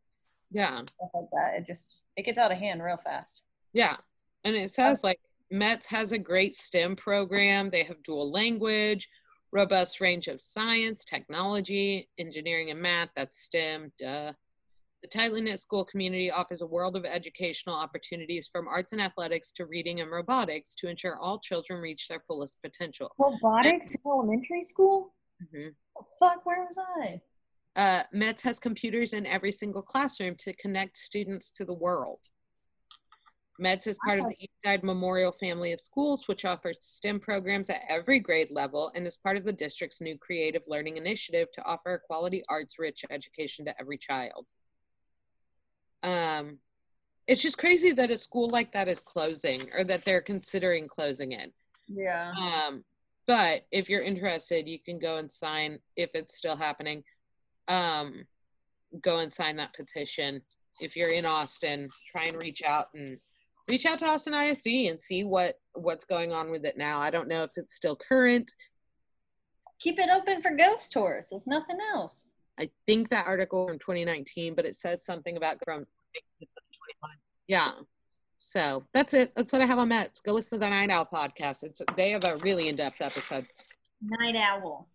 [0.50, 0.82] Yeah.
[0.94, 1.54] stuff like that.
[1.56, 3.42] It just it gets out of hand real fast.
[3.72, 3.96] Yeah.
[4.44, 7.70] And it says like Metz has a great STEM program.
[7.70, 9.08] They have dual language,
[9.52, 13.08] robust range of science, technology, engineering, and math.
[13.14, 13.92] That's STEM.
[13.98, 14.34] Duh.
[15.02, 19.52] The tightly knit school community offers a world of educational opportunities from arts and athletics
[19.52, 23.14] to reading and robotics to ensure all children reach their fullest potential.
[23.16, 25.14] Robotics in elementary school?
[25.40, 25.76] Mhm.
[26.18, 27.20] Fuck, where was I?
[27.76, 32.20] Uh, Metz has computers in every single classroom to connect students to the world.
[33.60, 37.82] Metz is part of the Eastside Memorial family of schools, which offers STEM programs at
[37.88, 41.94] every grade level and is part of the district's new creative learning initiative to offer
[41.94, 44.50] a quality arts rich education to every child.
[46.02, 46.58] Um,
[47.26, 51.32] it's just crazy that a school like that is closing or that they're considering closing
[51.32, 51.52] it.
[51.86, 52.32] Yeah.
[52.32, 52.84] Um,
[53.26, 57.04] but if you're interested, you can go and sign if it's still happening.
[57.68, 58.26] Um,
[59.02, 60.40] go and sign that petition.
[60.80, 63.18] If you're in Austin, try and reach out and
[63.68, 66.98] reach out to Austin ISD and see what what's going on with it now.
[66.98, 68.50] I don't know if it's still current.
[69.78, 72.32] Keep it open for ghost tours, if nothing else.
[72.58, 75.80] I think that article from 2019, but it says something about from
[76.40, 77.16] 2021.
[77.46, 77.70] Yeah.
[78.38, 79.34] So that's it.
[79.34, 80.20] That's what I have on Metz.
[80.20, 81.62] Go listen to the Night Owl podcast.
[81.62, 83.46] It's they have a really in-depth episode.
[84.02, 84.88] Night owl.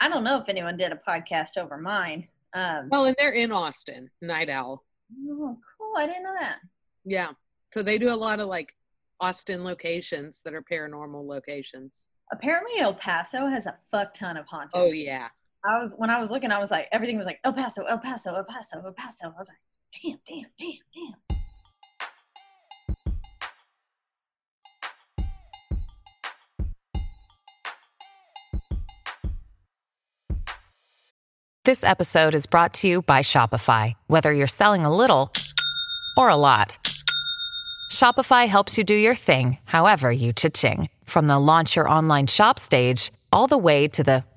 [0.00, 2.28] I don't know if anyone did a podcast over mine.
[2.54, 4.82] Um, Well, and they're in Austin, Night Owl.
[5.28, 5.94] oh, cool.
[5.96, 6.58] I didn't know that.
[7.04, 7.30] Yeah.
[7.72, 8.74] So they do a lot of like
[9.20, 12.08] Austin locations that are paranormal locations.
[12.32, 14.70] Apparently, El Paso has a fuck ton of haunteds.
[14.74, 15.28] Oh yeah.
[15.66, 17.96] I was when I was looking, I was like, everything was like El Paso, El
[17.96, 19.28] Paso, El Paso, El Paso.
[19.28, 19.56] I was like,
[20.02, 21.14] damn, damn, damn, damn.
[31.64, 33.94] This episode is brought to you by Shopify.
[34.06, 35.32] Whether you're selling a little
[36.18, 36.78] or a lot,
[37.90, 40.90] Shopify helps you do your thing, however you cha-ching.
[41.04, 44.24] From the launch your online shop stage, all the way to the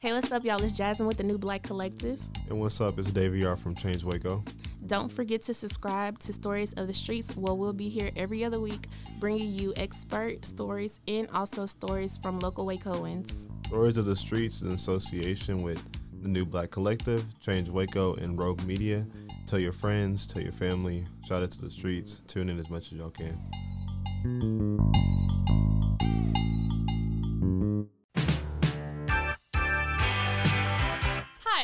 [0.00, 0.62] Hey, what's up, y'all?
[0.62, 2.20] It's Jasmine with the New Black Collective.
[2.48, 3.00] And what's up?
[3.00, 4.44] It's Davey R from Change Waco.
[4.86, 8.60] Don't forget to subscribe to Stories of the Streets, where we'll be here every other
[8.60, 8.86] week
[9.18, 13.48] bringing you expert stories and also stories from local Wacoans.
[13.66, 15.84] Stories of the Streets in association with
[16.22, 19.04] the New Black Collective, Change Waco, and Rogue Media.
[19.46, 22.22] Tell your friends, tell your family, shout it to the streets.
[22.28, 23.36] Tune in as much as y'all can.
[24.18, 24.26] Hi,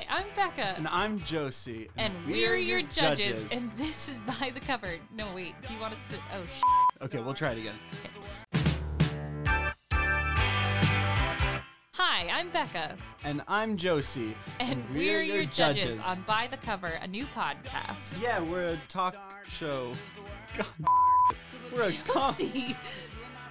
[0.09, 0.75] I'm Becca.
[0.77, 1.89] And I'm Josie.
[1.97, 3.51] And we're, your judges.
[3.51, 4.99] And this is By the Cover.
[5.17, 5.57] No, wait.
[5.67, 6.17] Do you want us to?
[6.33, 6.63] Oh, sh-
[7.03, 7.75] okay, we'll try it again.
[11.95, 12.97] Hi, I'm Becca.
[13.25, 14.37] And I'm Josie.
[14.61, 15.99] And, we're, your judges.
[16.07, 18.23] on By the Cover, a new podcast.
[18.23, 19.17] Yeah, we're a talk
[19.49, 19.93] show.
[20.57, 20.67] God,
[21.75, 22.37] we're a com-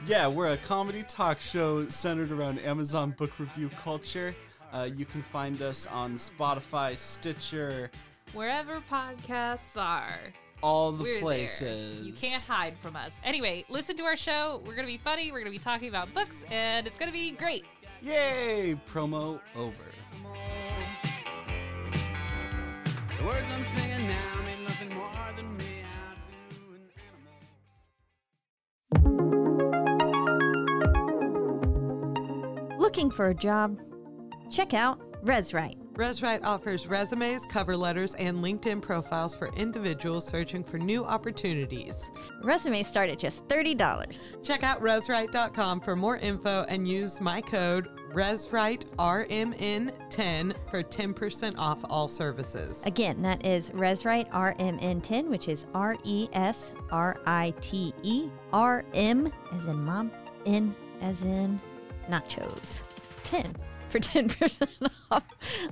[0.05, 4.35] yeah, we're a comedy talk show centered around Amazon book review culture.
[4.73, 7.91] Uh, you can find us on Spotify, Stitcher.
[8.33, 10.17] Wherever podcasts are.
[10.61, 11.97] all the We're places.
[11.97, 12.05] There.
[12.05, 13.11] You can't hide from us.
[13.23, 14.61] Anyway, listen to our show.
[14.65, 15.31] We're going to be funny.
[15.31, 17.65] We're going to be talking about books, and it's going to be great.
[18.01, 18.75] Yay!
[18.91, 19.83] Promo over.
[23.19, 24.02] The words I'm singing
[32.93, 33.79] Looking for a job?
[34.51, 35.79] Check out ResRite.
[35.93, 42.11] ResRite offers resumes, cover letters, and LinkedIn profiles for individuals searching for new opportunities.
[42.43, 44.43] Resumes start at just $30.
[44.43, 52.07] Check out resrite.com for more info and use my code ResRiteRMN10 for 10% off all
[52.07, 52.85] services.
[52.85, 58.85] Again, that is ResRite RMN10, which is R E S R I T E R
[58.93, 60.11] M as in mom,
[60.45, 61.59] N as in
[62.09, 62.81] nachos.
[63.23, 63.55] 10
[63.89, 64.67] for 10%
[65.11, 65.23] off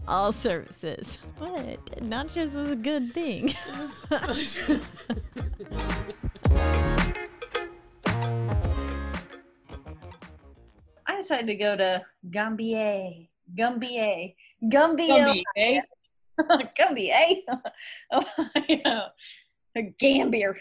[0.07, 1.17] all services.
[1.37, 1.85] What?
[2.01, 3.53] Nachos was a good thing.
[11.07, 13.27] I decided to go to Gambier.
[13.55, 14.33] Gambier.
[14.69, 15.33] Gambier.
[15.55, 15.83] Gambier.
[16.75, 17.41] Gambier.
[18.11, 19.07] oh, I know.
[19.99, 20.57] Gambier.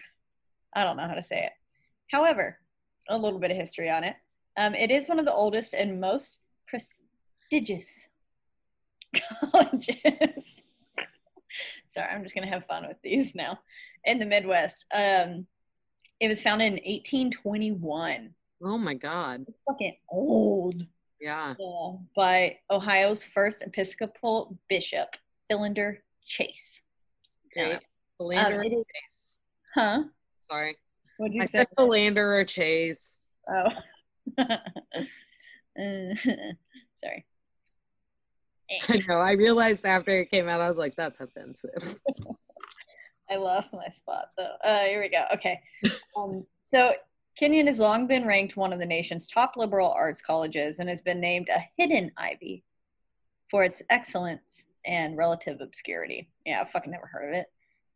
[0.75, 1.53] I don't know how to say it.
[2.11, 2.59] However,
[3.09, 4.17] a little bit of history on it.
[4.61, 8.09] Um, it is one of the oldest and most prestigious
[9.51, 10.63] colleges.
[11.89, 13.59] Sorry, I'm just going to have fun with these now.
[14.05, 14.85] In the Midwest.
[14.95, 15.47] Um,
[16.21, 18.35] it was founded in 1821.
[18.63, 19.47] Oh my God.
[19.49, 20.85] It's fucking old.
[21.23, 21.55] Yeah.
[21.59, 25.17] Uh, by Ohio's first Episcopal bishop,
[25.49, 26.83] Philander Chase.
[27.57, 27.77] Okay.
[27.77, 27.79] Uh,
[28.19, 29.39] Philander um, Chase.
[29.75, 30.03] Huh?
[30.39, 30.77] Sorry.
[31.17, 31.59] What'd you I say?
[31.61, 33.23] said Philander or Chase.
[33.49, 33.69] Oh.
[34.39, 36.15] Uh,
[36.95, 37.25] sorry.
[38.89, 39.19] I know.
[39.19, 41.97] I realized after it came out, I was like, that's offensive.
[43.31, 44.57] I lost my spot though.
[44.63, 45.25] Uh, here we go.
[45.35, 45.61] Okay.
[46.17, 46.95] Um, so
[47.37, 51.01] Kenyon has long been ranked one of the nation's top liberal arts colleges and has
[51.01, 52.65] been named a hidden Ivy
[53.51, 56.29] for its excellence and relative obscurity.
[56.45, 57.47] Yeah, I've fucking never heard of it.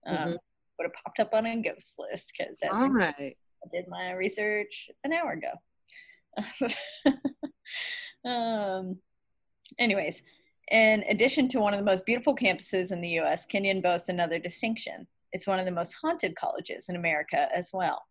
[0.07, 0.39] Um, Mhm.
[0.79, 3.37] Would have popped up on a ghost list because that's All right.
[3.37, 5.53] I did my research an hour ago.
[8.25, 8.99] um,
[9.79, 10.23] anyways,
[10.71, 14.39] in addition to one of the most beautiful campuses in the US, Kenyon boasts another
[14.39, 15.07] distinction.
[15.33, 18.03] It's one of the most haunted colleges in America as well.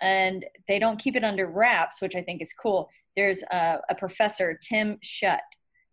[0.00, 2.90] And they don't keep it under wraps, which I think is cool.
[3.14, 5.40] There's a, a professor, Tim Shutt.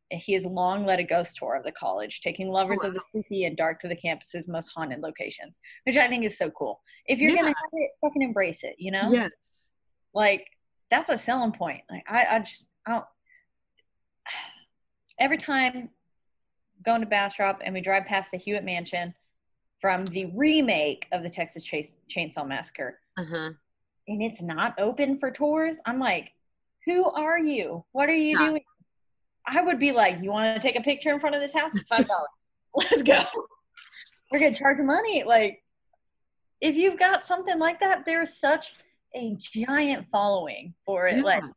[0.10, 3.46] He has long led a ghost tour of the college, taking lovers of the spooky
[3.46, 6.82] and dark to the campus's most haunted locations, which I think is so cool.
[7.08, 9.12] If you're gonna have it, fucking embrace it, you know?
[9.12, 9.72] Yes.
[10.14, 10.46] like
[10.92, 11.82] that's a selling point.
[11.90, 13.06] Like i, I just i don't
[15.20, 15.90] every time
[16.84, 19.14] going to bastrop and we drive past the hewitt mansion
[19.80, 23.50] from the remake of the texas Chase, chainsaw massacre Uh huh.
[24.08, 26.34] and it's not open for tours i'm like
[26.86, 27.86] who are you?
[27.94, 28.48] What are you Yeah.
[28.50, 28.62] doing?
[29.48, 31.72] I would be like you want to take a picture in front of this house?
[31.88, 32.50] Five dollars.
[32.76, 33.22] Let's go.
[34.30, 35.24] We're gonna charge money.
[35.24, 35.64] Like
[36.60, 38.74] if you've got something like that there's such
[39.16, 41.50] a giant following for it like Yeah.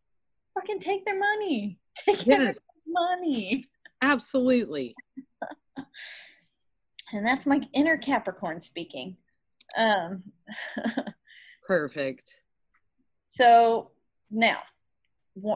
[0.54, 2.28] fucking take their money take Yes.
[2.28, 3.64] everyone's money
[4.02, 4.94] Absolutely.
[7.12, 9.16] and that's my inner capricorn speaking
[9.76, 10.22] um
[11.66, 12.36] Perfect.
[13.28, 13.90] So
[14.30, 14.58] now,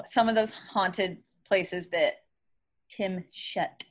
[0.06, 2.14] some of those haunted places that
[2.88, 3.84] Tim Shutt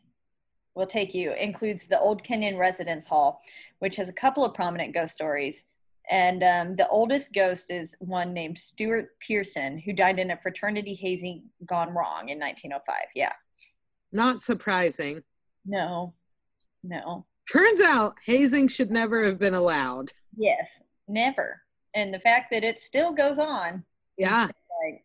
[0.76, 3.40] will take you includes the Old Kenyon Residence Hall,
[3.80, 5.66] which has a couple of prominent ghost stories.
[6.10, 10.94] And um, the oldest ghost is one named Stuart Pierson, who died in a fraternity
[10.96, 12.96] hazing gone wrong in 1905.
[13.16, 13.34] Yeah.
[14.12, 15.22] Not surprising.
[15.66, 16.14] No,
[16.84, 17.26] no.
[17.52, 20.12] Turns out hazing should never have been allowed.
[20.36, 21.62] Yes, never.
[21.96, 23.84] And the fact that it still goes on
[24.18, 24.48] Yeah.
[24.84, 25.04] like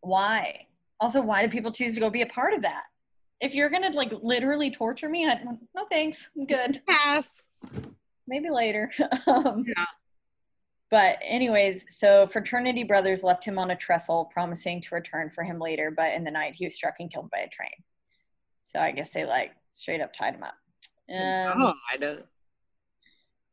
[0.00, 0.66] why
[1.00, 2.84] also why do people choose to go be a part of that
[3.40, 5.40] if you're gonna like literally torture me I,
[5.76, 7.48] no thanks i'm good Pass.
[8.26, 8.90] maybe later
[9.28, 9.64] um,
[10.92, 15.58] but anyways so fraternity brothers left him on a trestle promising to return for him
[15.58, 17.70] later but in the night he was struck and killed by a train
[18.62, 20.54] so i guess they like straight up tied him up
[21.10, 22.24] um, oh, I don't.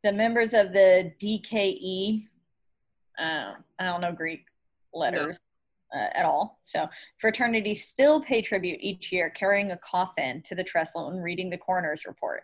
[0.03, 2.25] the members of the DKE,
[3.19, 4.45] uh, I don't know Greek
[4.93, 5.39] letters
[5.93, 6.59] uh, at all.
[6.61, 6.87] So
[7.19, 11.57] fraternities still pay tribute each year, carrying a coffin to the trestle and reading the
[11.57, 12.43] coroner's report.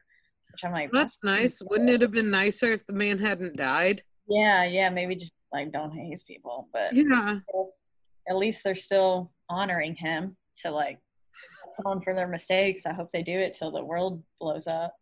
[0.51, 1.61] Which I'm like, That's nice.
[1.69, 4.03] Wouldn't it have been nicer if the man hadn't died?
[4.27, 7.39] Yeah, yeah, maybe just like don't haze people, but Yeah.
[8.29, 10.99] at least they're still honoring him to like
[11.79, 12.85] atone for their mistakes.
[12.85, 14.93] I hope they do it till the world blows up.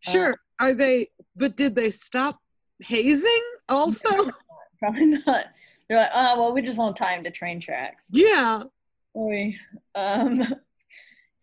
[0.00, 0.36] Sure.
[0.60, 2.38] Are they, but did they stop
[2.80, 4.30] hazing also?
[4.78, 5.46] Probably not.
[5.88, 8.08] They're like, oh well, we just won't tie to train tracks.
[8.10, 8.64] Yeah.
[9.16, 9.56] Oy.
[9.94, 10.42] Um,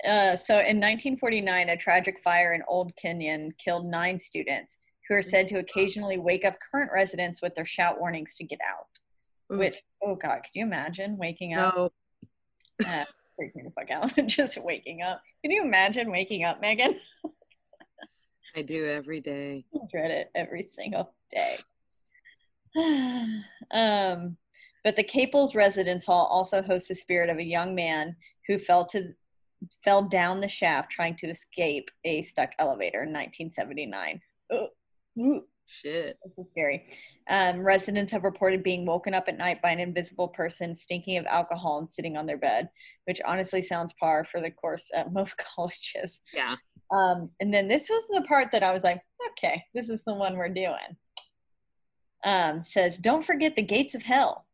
[0.08, 4.78] uh, so in 1949, a tragic fire in Old Kenyon killed nine students
[5.08, 8.60] who are said to occasionally wake up current residents with their shout warnings to get
[8.68, 8.88] out.
[9.52, 9.60] Ooh.
[9.60, 11.76] Which, oh God, could you imagine waking up?
[11.76, 11.90] No.
[12.88, 14.12] Uh, freak me the fuck out.
[14.28, 15.22] Just waking up.
[15.44, 17.00] Can you imagine waking up, Megan?
[18.56, 19.64] I do every day.
[19.74, 21.56] I dread it every single day.
[23.72, 24.38] um,
[24.84, 28.16] but the Caples Residence Hall also hosts the spirit of a young man
[28.48, 29.14] who fell to
[29.84, 34.22] fell down the shaft trying to escape a stuck elevator in 1979.
[34.52, 34.70] Ugh.
[35.20, 36.18] Ooh, Shit.
[36.24, 36.86] this is scary.
[37.30, 41.26] Um, residents have reported being woken up at night by an invisible person stinking of
[41.26, 42.70] alcohol and sitting on their bed,
[43.06, 46.20] which honestly sounds par for the course at most colleges.
[46.34, 46.56] Yeah.
[46.92, 49.02] Um, and then this was the part that I was like,
[49.32, 50.98] okay, this is the one we're doing.
[52.26, 54.46] Um, says, don't forget the gates of hell.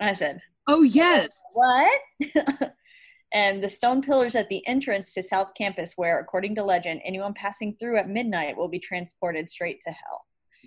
[0.00, 1.40] I said, Oh yes.
[1.52, 2.00] what?
[3.32, 7.34] and the stone pillars at the entrance to South Campus, where, according to legend, anyone
[7.34, 10.24] passing through at midnight will be transported straight to hell.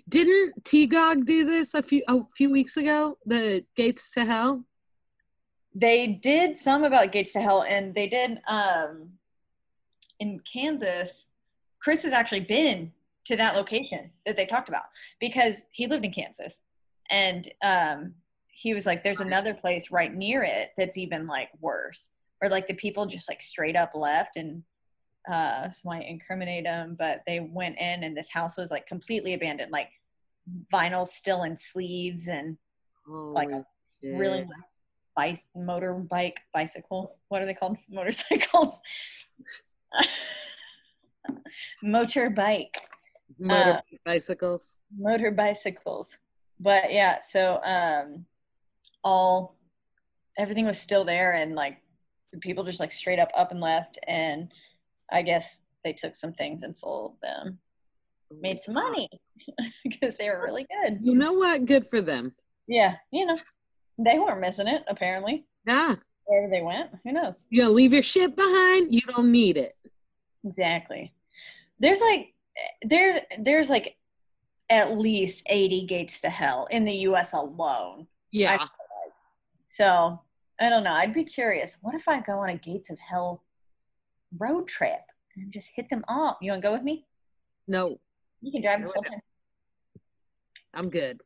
[0.08, 3.18] Didn't T-Gog do this a few a few weeks ago?
[3.26, 4.64] The gates to hell.
[5.74, 9.10] They did some about gates to hell, and they did um,
[10.20, 11.26] in Kansas.
[11.80, 12.92] Chris has actually been
[13.24, 14.84] to that location that they talked about
[15.20, 16.62] because he lived in Kansas,
[17.10, 18.14] and um,
[18.48, 22.10] he was like, "There's another place right near it that's even like worse,
[22.42, 24.62] or like the people just like straight up left and."
[25.30, 29.34] Uh, so I incriminate them, but they went in and this house was like completely
[29.34, 29.90] abandoned, like
[30.72, 32.56] vinyl still in sleeves and
[33.06, 33.64] like a
[34.02, 34.82] Holy really nice
[35.14, 37.18] bice motorbike bicycle.
[37.28, 37.76] What are they called?
[37.88, 38.80] Motorcycles.
[41.84, 42.74] Motorbike.
[43.38, 44.76] Motor uh, bicycles.
[44.98, 46.18] motor bicycles
[46.62, 48.24] but yeah so um
[49.04, 49.56] all
[50.38, 51.78] everything was still there and like
[52.40, 54.52] people just like straight up up and left and
[55.10, 57.58] i guess they took some things and sold them
[58.40, 59.08] made some money
[59.84, 61.66] because they were really good You know what?
[61.66, 62.34] Good for them.
[62.66, 63.36] yeah you know
[63.98, 65.96] they weren't missing it apparently Yeah.
[66.24, 68.92] wherever they went who knows You gonna leave your shit behind?
[68.94, 69.76] You don't need it.
[70.44, 71.12] Exactly.
[71.78, 72.32] There's like
[72.84, 73.96] there there's like
[74.70, 78.06] at least 80 gates to hell in the US alone.
[78.30, 78.52] Yeah.
[78.54, 79.12] I feel like.
[79.66, 80.20] So,
[80.62, 80.92] I don't know.
[80.92, 81.76] I'd be curious.
[81.82, 83.42] What if I go on a gates of hell
[84.38, 85.00] road trip
[85.36, 86.38] and just hit them all?
[86.40, 87.04] You want to go with me?
[87.66, 87.98] No,
[88.40, 89.20] You can drive No, time.
[90.72, 91.20] I'm good.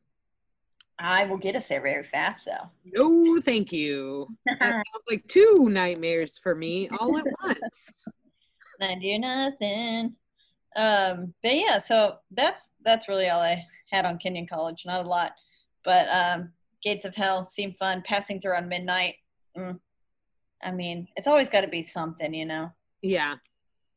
[0.98, 2.70] I will get us there very fast though.
[2.86, 4.26] No, thank you.
[4.46, 8.06] That sounds like two nightmares for me all at once.
[8.80, 10.14] I do nothing.
[10.76, 14.84] Um, but yeah, so that's that's really all I had on Kenyon College.
[14.86, 15.32] Not a lot,
[15.84, 18.02] but um, Gates of Hell seemed fun.
[18.06, 19.16] Passing through on midnight.
[19.56, 19.78] Mm,
[20.62, 22.72] I mean, it's always got to be something, you know.
[23.02, 23.34] Yeah.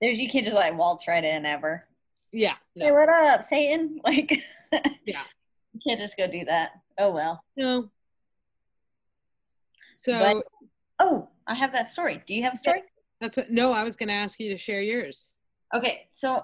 [0.01, 1.87] There's you can't just like waltz right in ever.
[2.31, 2.55] Yeah.
[2.75, 2.93] Hey, No.
[2.93, 3.99] what up, Satan?
[4.03, 4.31] Like,
[5.05, 5.23] Yeah.
[5.73, 6.71] you can't just go do that.
[6.97, 7.43] Oh well.
[7.57, 7.89] No.
[9.95, 10.45] So But-
[11.01, 12.21] Oh, I have that story.
[12.25, 12.83] Do you have a story?
[13.21, 13.71] that's what, no.
[13.71, 15.31] I was gonna ask you to share yours.
[15.73, 16.43] Okay, so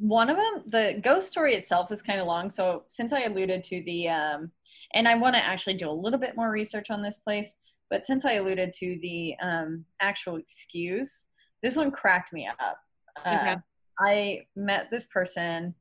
[0.00, 2.50] one of them, the ghost story itself is kind of long.
[2.50, 4.50] So since I alluded to the, um,
[4.94, 7.54] and I want to actually do a little bit more research on this place,
[7.90, 11.26] but since I alluded to the um, actual excuse,
[11.62, 12.78] this one cracked me up.
[13.24, 13.56] Uh, Okay.
[13.98, 15.74] I met this person,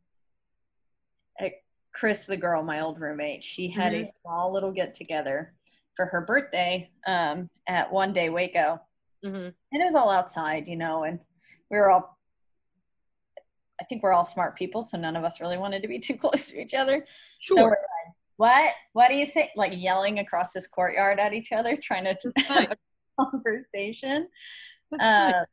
[1.94, 3.44] Chris, the girl, my old roommate.
[3.44, 5.54] She had a small little get together
[5.96, 8.80] for her birthday um, at One Day Waco
[9.24, 9.36] Mm-hmm.
[9.38, 11.18] and it was all outside, you know, and
[11.72, 12.18] we were all
[13.80, 16.18] I think we're all smart people, so none of us really wanted to be too
[16.18, 17.06] close to each other.
[17.42, 17.64] So Sure.
[17.64, 17.78] we're like,
[18.38, 18.74] what?
[18.94, 19.52] What do you think?
[19.56, 24.28] Like yelling across this courtyard at each other, trying to have a conversation.
[25.00, 25.44] Uh,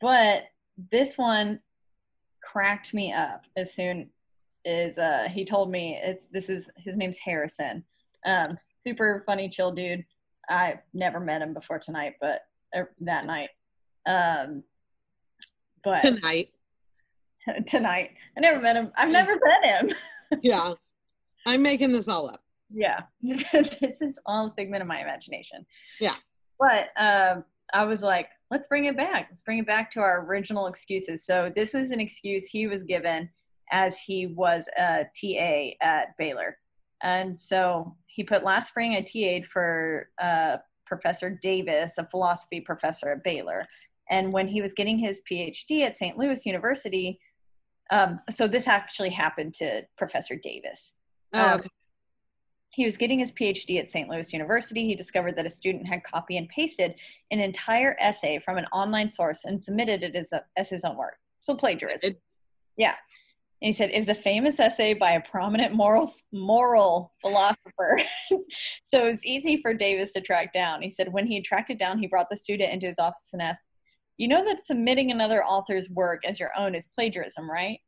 [0.00, 0.44] but
[0.90, 1.60] this one
[2.42, 4.10] cracked me up as soon
[4.64, 7.84] as uh, he told me it's this is his name's Harrison.
[8.26, 10.04] Um, super funny, chill dude.
[10.48, 12.42] I never met him before tonight, but
[12.74, 13.50] er, that night.
[14.06, 14.62] Um,
[15.84, 16.50] but Tonight.
[17.66, 18.92] tonight, I never met him.
[18.96, 19.96] I've never met him.
[20.40, 20.72] Yeah.
[21.46, 22.42] I'm making this all up.
[22.70, 23.00] yeah.
[23.22, 25.66] This is all a figment of my imagination.
[26.00, 26.14] Yeah.
[26.58, 29.28] but um, i was like let's bring it back.
[29.30, 31.24] Let's bring it back to our original excuses.
[31.24, 33.30] So this is an excuse he was given
[33.72, 36.58] as he was a ta at baylor.
[37.02, 43.08] And so he put last spring i ta'd for uh, professor davis a philosophy professor
[43.12, 43.66] at baylor.
[44.10, 47.18] And when he was getting his phd at st louis university
[47.90, 50.96] um, so this actually happened to professor davis
[51.32, 51.62] Oh, Um.
[52.74, 54.08] He was getting his PhD at St.
[54.08, 54.86] Louis University.
[54.86, 56.98] He discovered that a student had copy and pasted
[57.30, 60.96] an entire essay from an online source and submitted it as, a, as his own
[60.96, 61.18] work.
[61.42, 62.14] So plagiarism.
[62.78, 62.94] yeah.
[63.60, 68.00] And he said it was a famous essay by a prominent moral moral philosopher.
[68.84, 70.80] so it was easy for Davis to track down.
[70.82, 73.28] He said when he had tracked it down, he brought the student into his office
[73.32, 73.60] and asked,
[74.16, 77.78] "You know that submitting another author's work as your own is plagiarism, right?"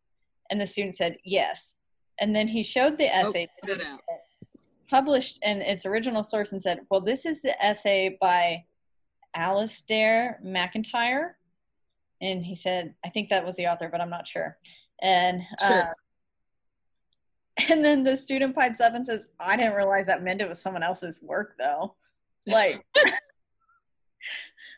[0.51, 1.75] And the student said, "Yes."
[2.21, 3.99] And then he showed the essay to the
[4.89, 8.65] published in its original source and said, Well, this is the essay by
[9.37, 11.37] Alasdair MacIntyre.
[12.21, 14.57] And he said, I think that was the author, but I'm not sure.
[15.03, 15.83] And Sure.
[15.83, 15.93] uh,
[17.71, 20.61] and then the student pipes up and says, I didn't realize that meant it was
[20.61, 21.95] someone else's work though.
[22.47, 22.85] Like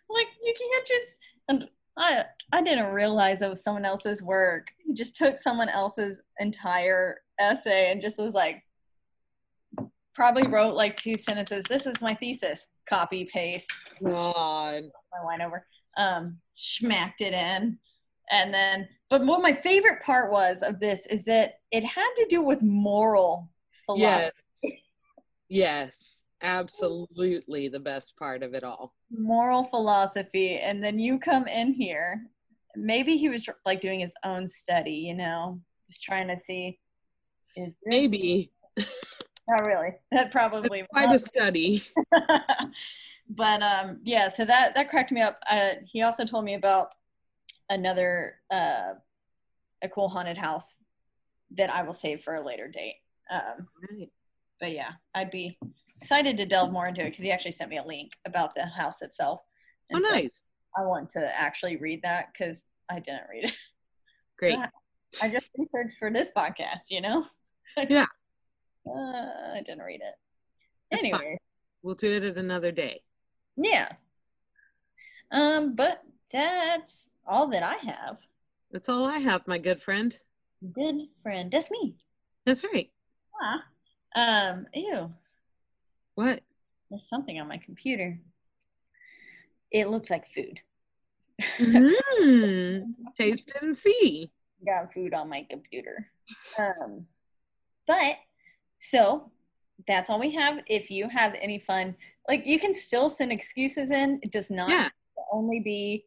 [0.09, 1.19] like you can't just
[1.49, 4.69] and I I didn't realize it was someone else's work.
[4.79, 8.63] He just took someone else's entire essay and just was like
[10.15, 11.65] probably wrote like two sentences.
[11.69, 12.69] This is my thesis.
[12.89, 13.71] Copy paste.
[14.03, 14.85] God.
[15.13, 15.67] My wine over.
[15.97, 17.79] Um, smacked it in,
[18.31, 18.89] and then.
[19.09, 22.63] But what my favorite part was of this is that it had to do with
[22.63, 23.51] moral
[23.87, 24.33] philosophy.
[24.63, 24.73] Yes.
[25.49, 26.23] Yes.
[26.43, 28.95] Absolutely the best part of it all.
[29.11, 32.27] moral philosophy and then you come in here
[32.77, 35.61] maybe he was like doing his own study you know
[35.91, 36.79] just trying to see
[37.57, 38.53] is Maybe.
[39.49, 41.83] not really that probably Quite a study.
[43.31, 46.89] but um yeah so that that cracked me up uh he also told me about
[47.71, 48.93] another uh
[49.83, 50.79] a cool haunted house
[51.57, 52.97] that i will save for a later date
[53.31, 54.09] um Right.
[54.61, 55.59] but yeah i'd be
[56.01, 58.67] excited to delve more into it because he actually sent me a link about the
[58.67, 59.41] house itself
[59.95, 60.31] Oh, so nice.
[60.77, 63.55] I want to actually read that because i didn't read it
[64.39, 64.59] Great.
[65.23, 67.25] i just researched for this podcast you know
[67.89, 68.07] Yeah.
[68.89, 70.15] uh, i didn't read it
[70.91, 71.15] That's fine.
[71.15, 71.39] anyway
[71.83, 73.03] We'll do it at another day.
[73.57, 73.93] yeah
[75.31, 76.03] um but
[76.33, 78.19] that's all that i have
[78.73, 80.17] That's all I have, my good friend.
[80.73, 81.95] good friend that's me
[82.45, 82.91] That's right.
[83.43, 83.63] ah.
[84.17, 85.13] um ew
[86.15, 86.41] What?
[86.91, 88.19] there's something on my computer
[89.71, 90.61] it looks like food
[91.61, 92.83] Mm,
[93.19, 94.31] taste and see.
[94.67, 96.11] got food on my computer.
[96.59, 97.07] Um,
[97.87, 98.17] but
[98.77, 99.31] so
[99.87, 100.61] that's all we have.
[100.67, 101.95] If you have any fun,
[102.29, 104.19] like you can still send excuses in.
[104.23, 104.89] It does not Yeah.
[105.31, 106.07] only be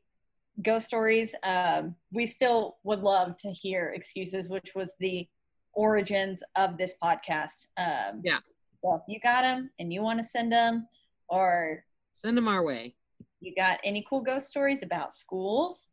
[0.63, 1.35] ghost stories.
[1.43, 5.27] Um, we still would love to hear excuses, which was the
[5.73, 7.67] origins of this podcast.
[7.77, 8.39] Um, Yeah.
[8.81, 10.87] So if you got them and you want to send them,
[11.27, 12.95] or Send them our way.
[13.41, 15.89] You got any cool ghost stories about schools?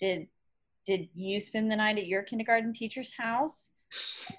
[0.00, 0.28] Did
[0.86, 3.68] did you spend the night at your kindergarten teacher's house?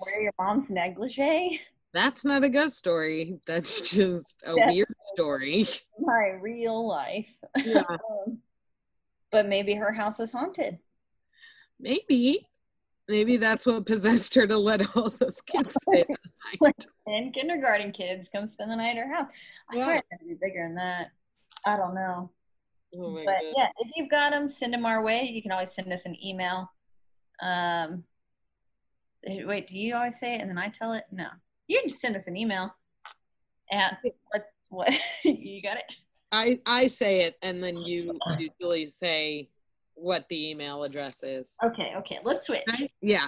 [0.05, 1.61] Wear your mom's negligee?
[1.93, 3.39] That's not a ghost story.
[3.47, 5.67] That's just a That's- weird story.
[5.99, 7.31] My real life.
[7.63, 7.83] Yeah.
[7.91, 8.39] Um,
[9.31, 10.79] but maybe her house was haunted.
[11.79, 12.47] Maybe.
[13.07, 16.85] Maybe that's what possessed her to let all those kids stay the night.
[17.07, 19.31] Ten kindergarten kids come spend the night at her house.
[19.69, 19.93] I swear Wow.
[19.97, 21.11] it had to be bigger than that.
[21.65, 22.31] I don't know.
[22.97, 23.53] Oh but God.
[23.55, 25.29] yeah, if you've got them, send them our way.
[25.31, 26.71] You can always send us an email.
[27.41, 28.03] Um,
[29.25, 31.03] eh, wait, do you always say it and then I tell it?
[31.11, 31.27] No,
[31.67, 32.73] you can just send us an email.
[33.71, 33.95] And
[34.31, 34.45] what?
[34.69, 34.93] What?
[35.23, 35.95] you got it?
[36.31, 39.49] I, I say it and then you usually say
[39.95, 41.55] what the email address is.
[41.63, 42.19] Okay, okay.
[42.23, 42.63] Let's switch.
[42.69, 42.91] Right?
[43.01, 43.27] Yeah.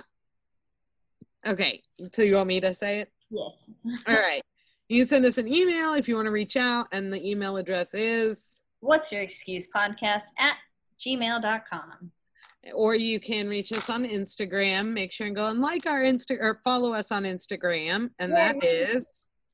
[1.45, 1.81] Okay.
[2.13, 3.11] So you want me to say it?
[3.29, 3.69] Yes.
[4.07, 4.41] All right.
[4.87, 7.55] You can send us an email if you want to reach out, and the email
[7.57, 10.57] address is, What's your excuse podcast at
[10.99, 12.11] gmail.com.
[12.73, 14.91] or you can reach us on Instagram.
[14.91, 18.61] Make sure and go and like our Insta or follow us on Instagram, and that
[18.63, 19.01] Yay.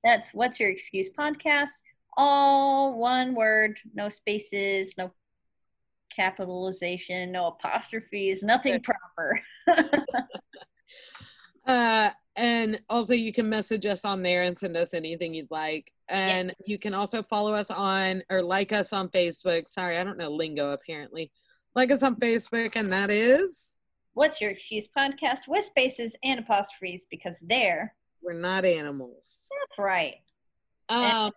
[0.03, 1.71] That's What's Your Excuse podcast.
[2.15, 5.11] All one word, no spaces, no
[6.09, 9.41] capitalization, no apostrophes, nothing proper.
[11.65, 15.91] Uh, and also you can message us on there and send us anything you'd like.
[16.07, 19.67] And you can also follow us on or like us on Facebook.
[19.67, 21.31] Sorry, I don't know lingo apparently.
[21.75, 23.75] Like us on Facebook, and that is
[24.13, 29.49] What's Your Excuse podcast with spaces and apostrophes because there, we're not animals.
[29.69, 30.15] that's right.
[30.89, 31.31] Um,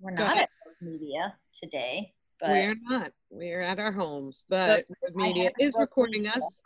[0.00, 0.48] We're not at
[0.80, 3.12] media today, but we're not.
[3.30, 6.36] We're at our homes, but I Media is recording Media.
[6.36, 6.60] us.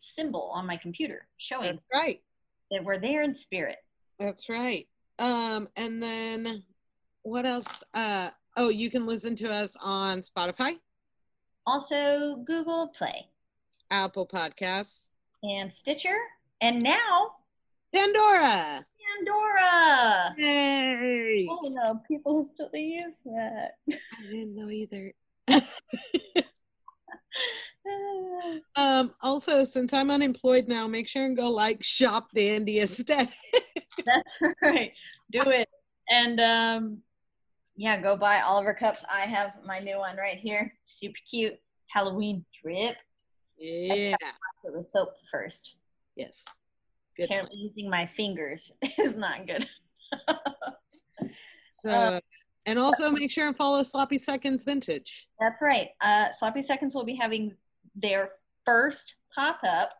[0.00, 2.20] symbol on my computer showing That's right
[2.70, 3.76] that we're there in spirit.
[4.18, 4.86] That's right.
[5.18, 6.62] Um, and then
[7.22, 7.82] what else?
[7.94, 10.78] Uh, oh, you can listen to us on Spotify,
[11.66, 13.28] also Google Play,
[13.90, 15.10] Apple Podcasts,
[15.42, 16.16] and Stitcher,
[16.60, 17.32] and now
[17.94, 18.84] Pandora.
[19.18, 20.34] Pandora.
[20.36, 21.46] Yay!
[21.48, 23.76] Oh no, people still use that.
[23.90, 23.96] I
[24.30, 25.12] didn't know either.
[28.76, 33.34] um, also, since I'm unemployed now, make sure and go like shop dandy aesthetic.
[34.06, 34.92] That's right.
[35.30, 35.68] Do it.
[36.10, 36.98] And um
[37.76, 39.04] yeah, go buy all of Oliver cups.
[39.12, 40.72] I have my new one right here.
[40.84, 41.58] Super cute.
[41.88, 42.96] Halloween drip.
[43.58, 44.16] Yeah.
[44.56, 45.76] So the soap first.
[46.14, 46.44] Yes.
[47.16, 47.24] Good.
[47.24, 49.66] Apparently using my fingers is not good.
[51.70, 52.20] So, Uh,
[52.64, 55.28] and also make sure and follow Sloppy Seconds Vintage.
[55.38, 55.90] That's right.
[56.00, 57.54] Uh, Sloppy Seconds will be having
[57.96, 58.30] their
[58.64, 59.90] first pop up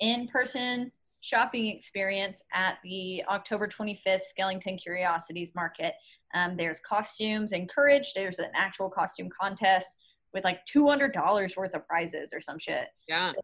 [0.00, 0.90] in person
[1.20, 5.94] shopping experience at the October 25th Skellington Curiosities Market.
[6.34, 9.96] Um, there's costumes encouraged, there's an actual costume contest
[10.34, 12.88] with like $200 worth of prizes or some shit.
[13.08, 13.28] Yeah.
[13.28, 13.40] So,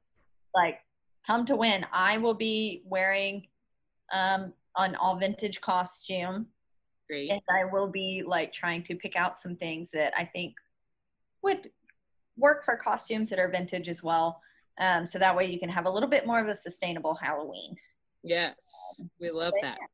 [0.54, 0.80] like,
[1.26, 1.86] come to win.
[1.92, 3.46] I will be wearing
[4.12, 6.46] um, an all vintage costume
[7.08, 7.30] Great.
[7.30, 10.54] and I will be like trying to pick out some things that I think
[11.42, 11.70] would
[12.38, 14.40] work for costumes that are vintage as well.
[14.78, 17.76] Um, so that way you can have a little bit more of a sustainable Halloween.
[18.22, 19.00] Yes.
[19.20, 19.78] We love that.
[19.80, 19.86] yeah.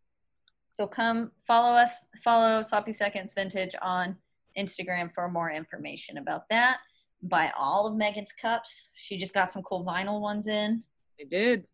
[0.73, 4.17] So come follow us, follow Sloppy Seconds Vintage on
[4.59, 6.79] Instagram for more information about that.
[7.23, 8.91] Buy all of Megan's cups.
[8.95, 10.83] She just got some cool vinyl ones in
[11.21, 11.67] I did.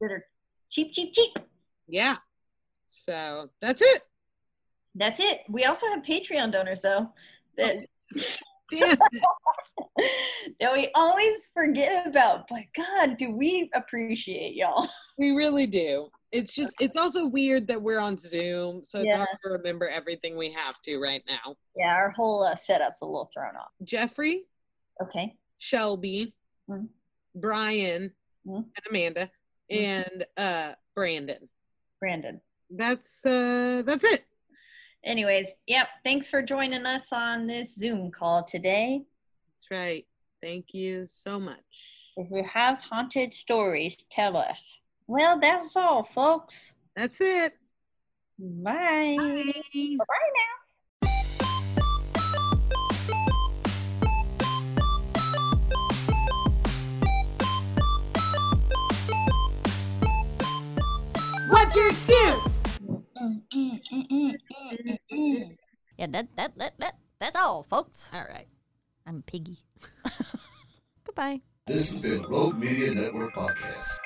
[0.00, 0.26] that are
[0.70, 1.38] cheap, cheap, cheap.
[1.88, 2.16] Yeah.
[2.86, 4.02] So that's it.
[4.94, 5.42] That's it.
[5.48, 7.10] We also have Patreon donors though
[7.58, 7.86] that
[8.70, 8.98] Damn
[10.60, 12.48] that we always forget about.
[12.48, 14.88] But God, do we appreciate y'all?
[15.16, 16.08] We really do.
[16.32, 19.18] It's just it's also weird that we're on Zoom, so it's Yeah.
[19.18, 21.54] hard to remember everything we have to right now.
[21.76, 23.70] Yeah, our whole uh, setup's a little thrown off.
[23.84, 24.44] Jeffrey,
[25.00, 25.36] Okay.
[25.58, 26.34] Shelby,
[26.68, 26.88] Mhm.
[27.36, 28.12] Brian,
[28.44, 28.56] Mhm.
[28.64, 29.30] and Amanda,
[29.70, 30.04] Mhm.
[30.08, 31.48] and uh Brandon.
[32.00, 32.40] Brandon.
[32.70, 34.24] That's uh that's it.
[35.04, 35.88] Anyways, yep.
[36.02, 39.02] Thanks for joining us on this Zoom call today.
[39.52, 40.06] That's right.
[40.42, 41.58] Thank you so much.
[42.16, 44.80] If you have haunted stories, tell us.
[45.06, 46.72] Well, that's all, folks.
[46.96, 47.52] That's it.
[48.38, 49.16] Bye.
[49.18, 49.96] Bye.
[49.98, 50.64] Bye now.
[61.50, 62.53] What's your excuse?
[63.16, 64.34] Mm, mm,
[65.12, 65.56] mm,
[65.98, 68.10] yeah, that, that, that, that, that's all, folks.
[68.12, 68.48] All right.
[69.06, 69.58] I'm Piggy.
[71.04, 71.42] Goodbye.
[71.66, 73.98] This has been a Rogue Media Network podcast.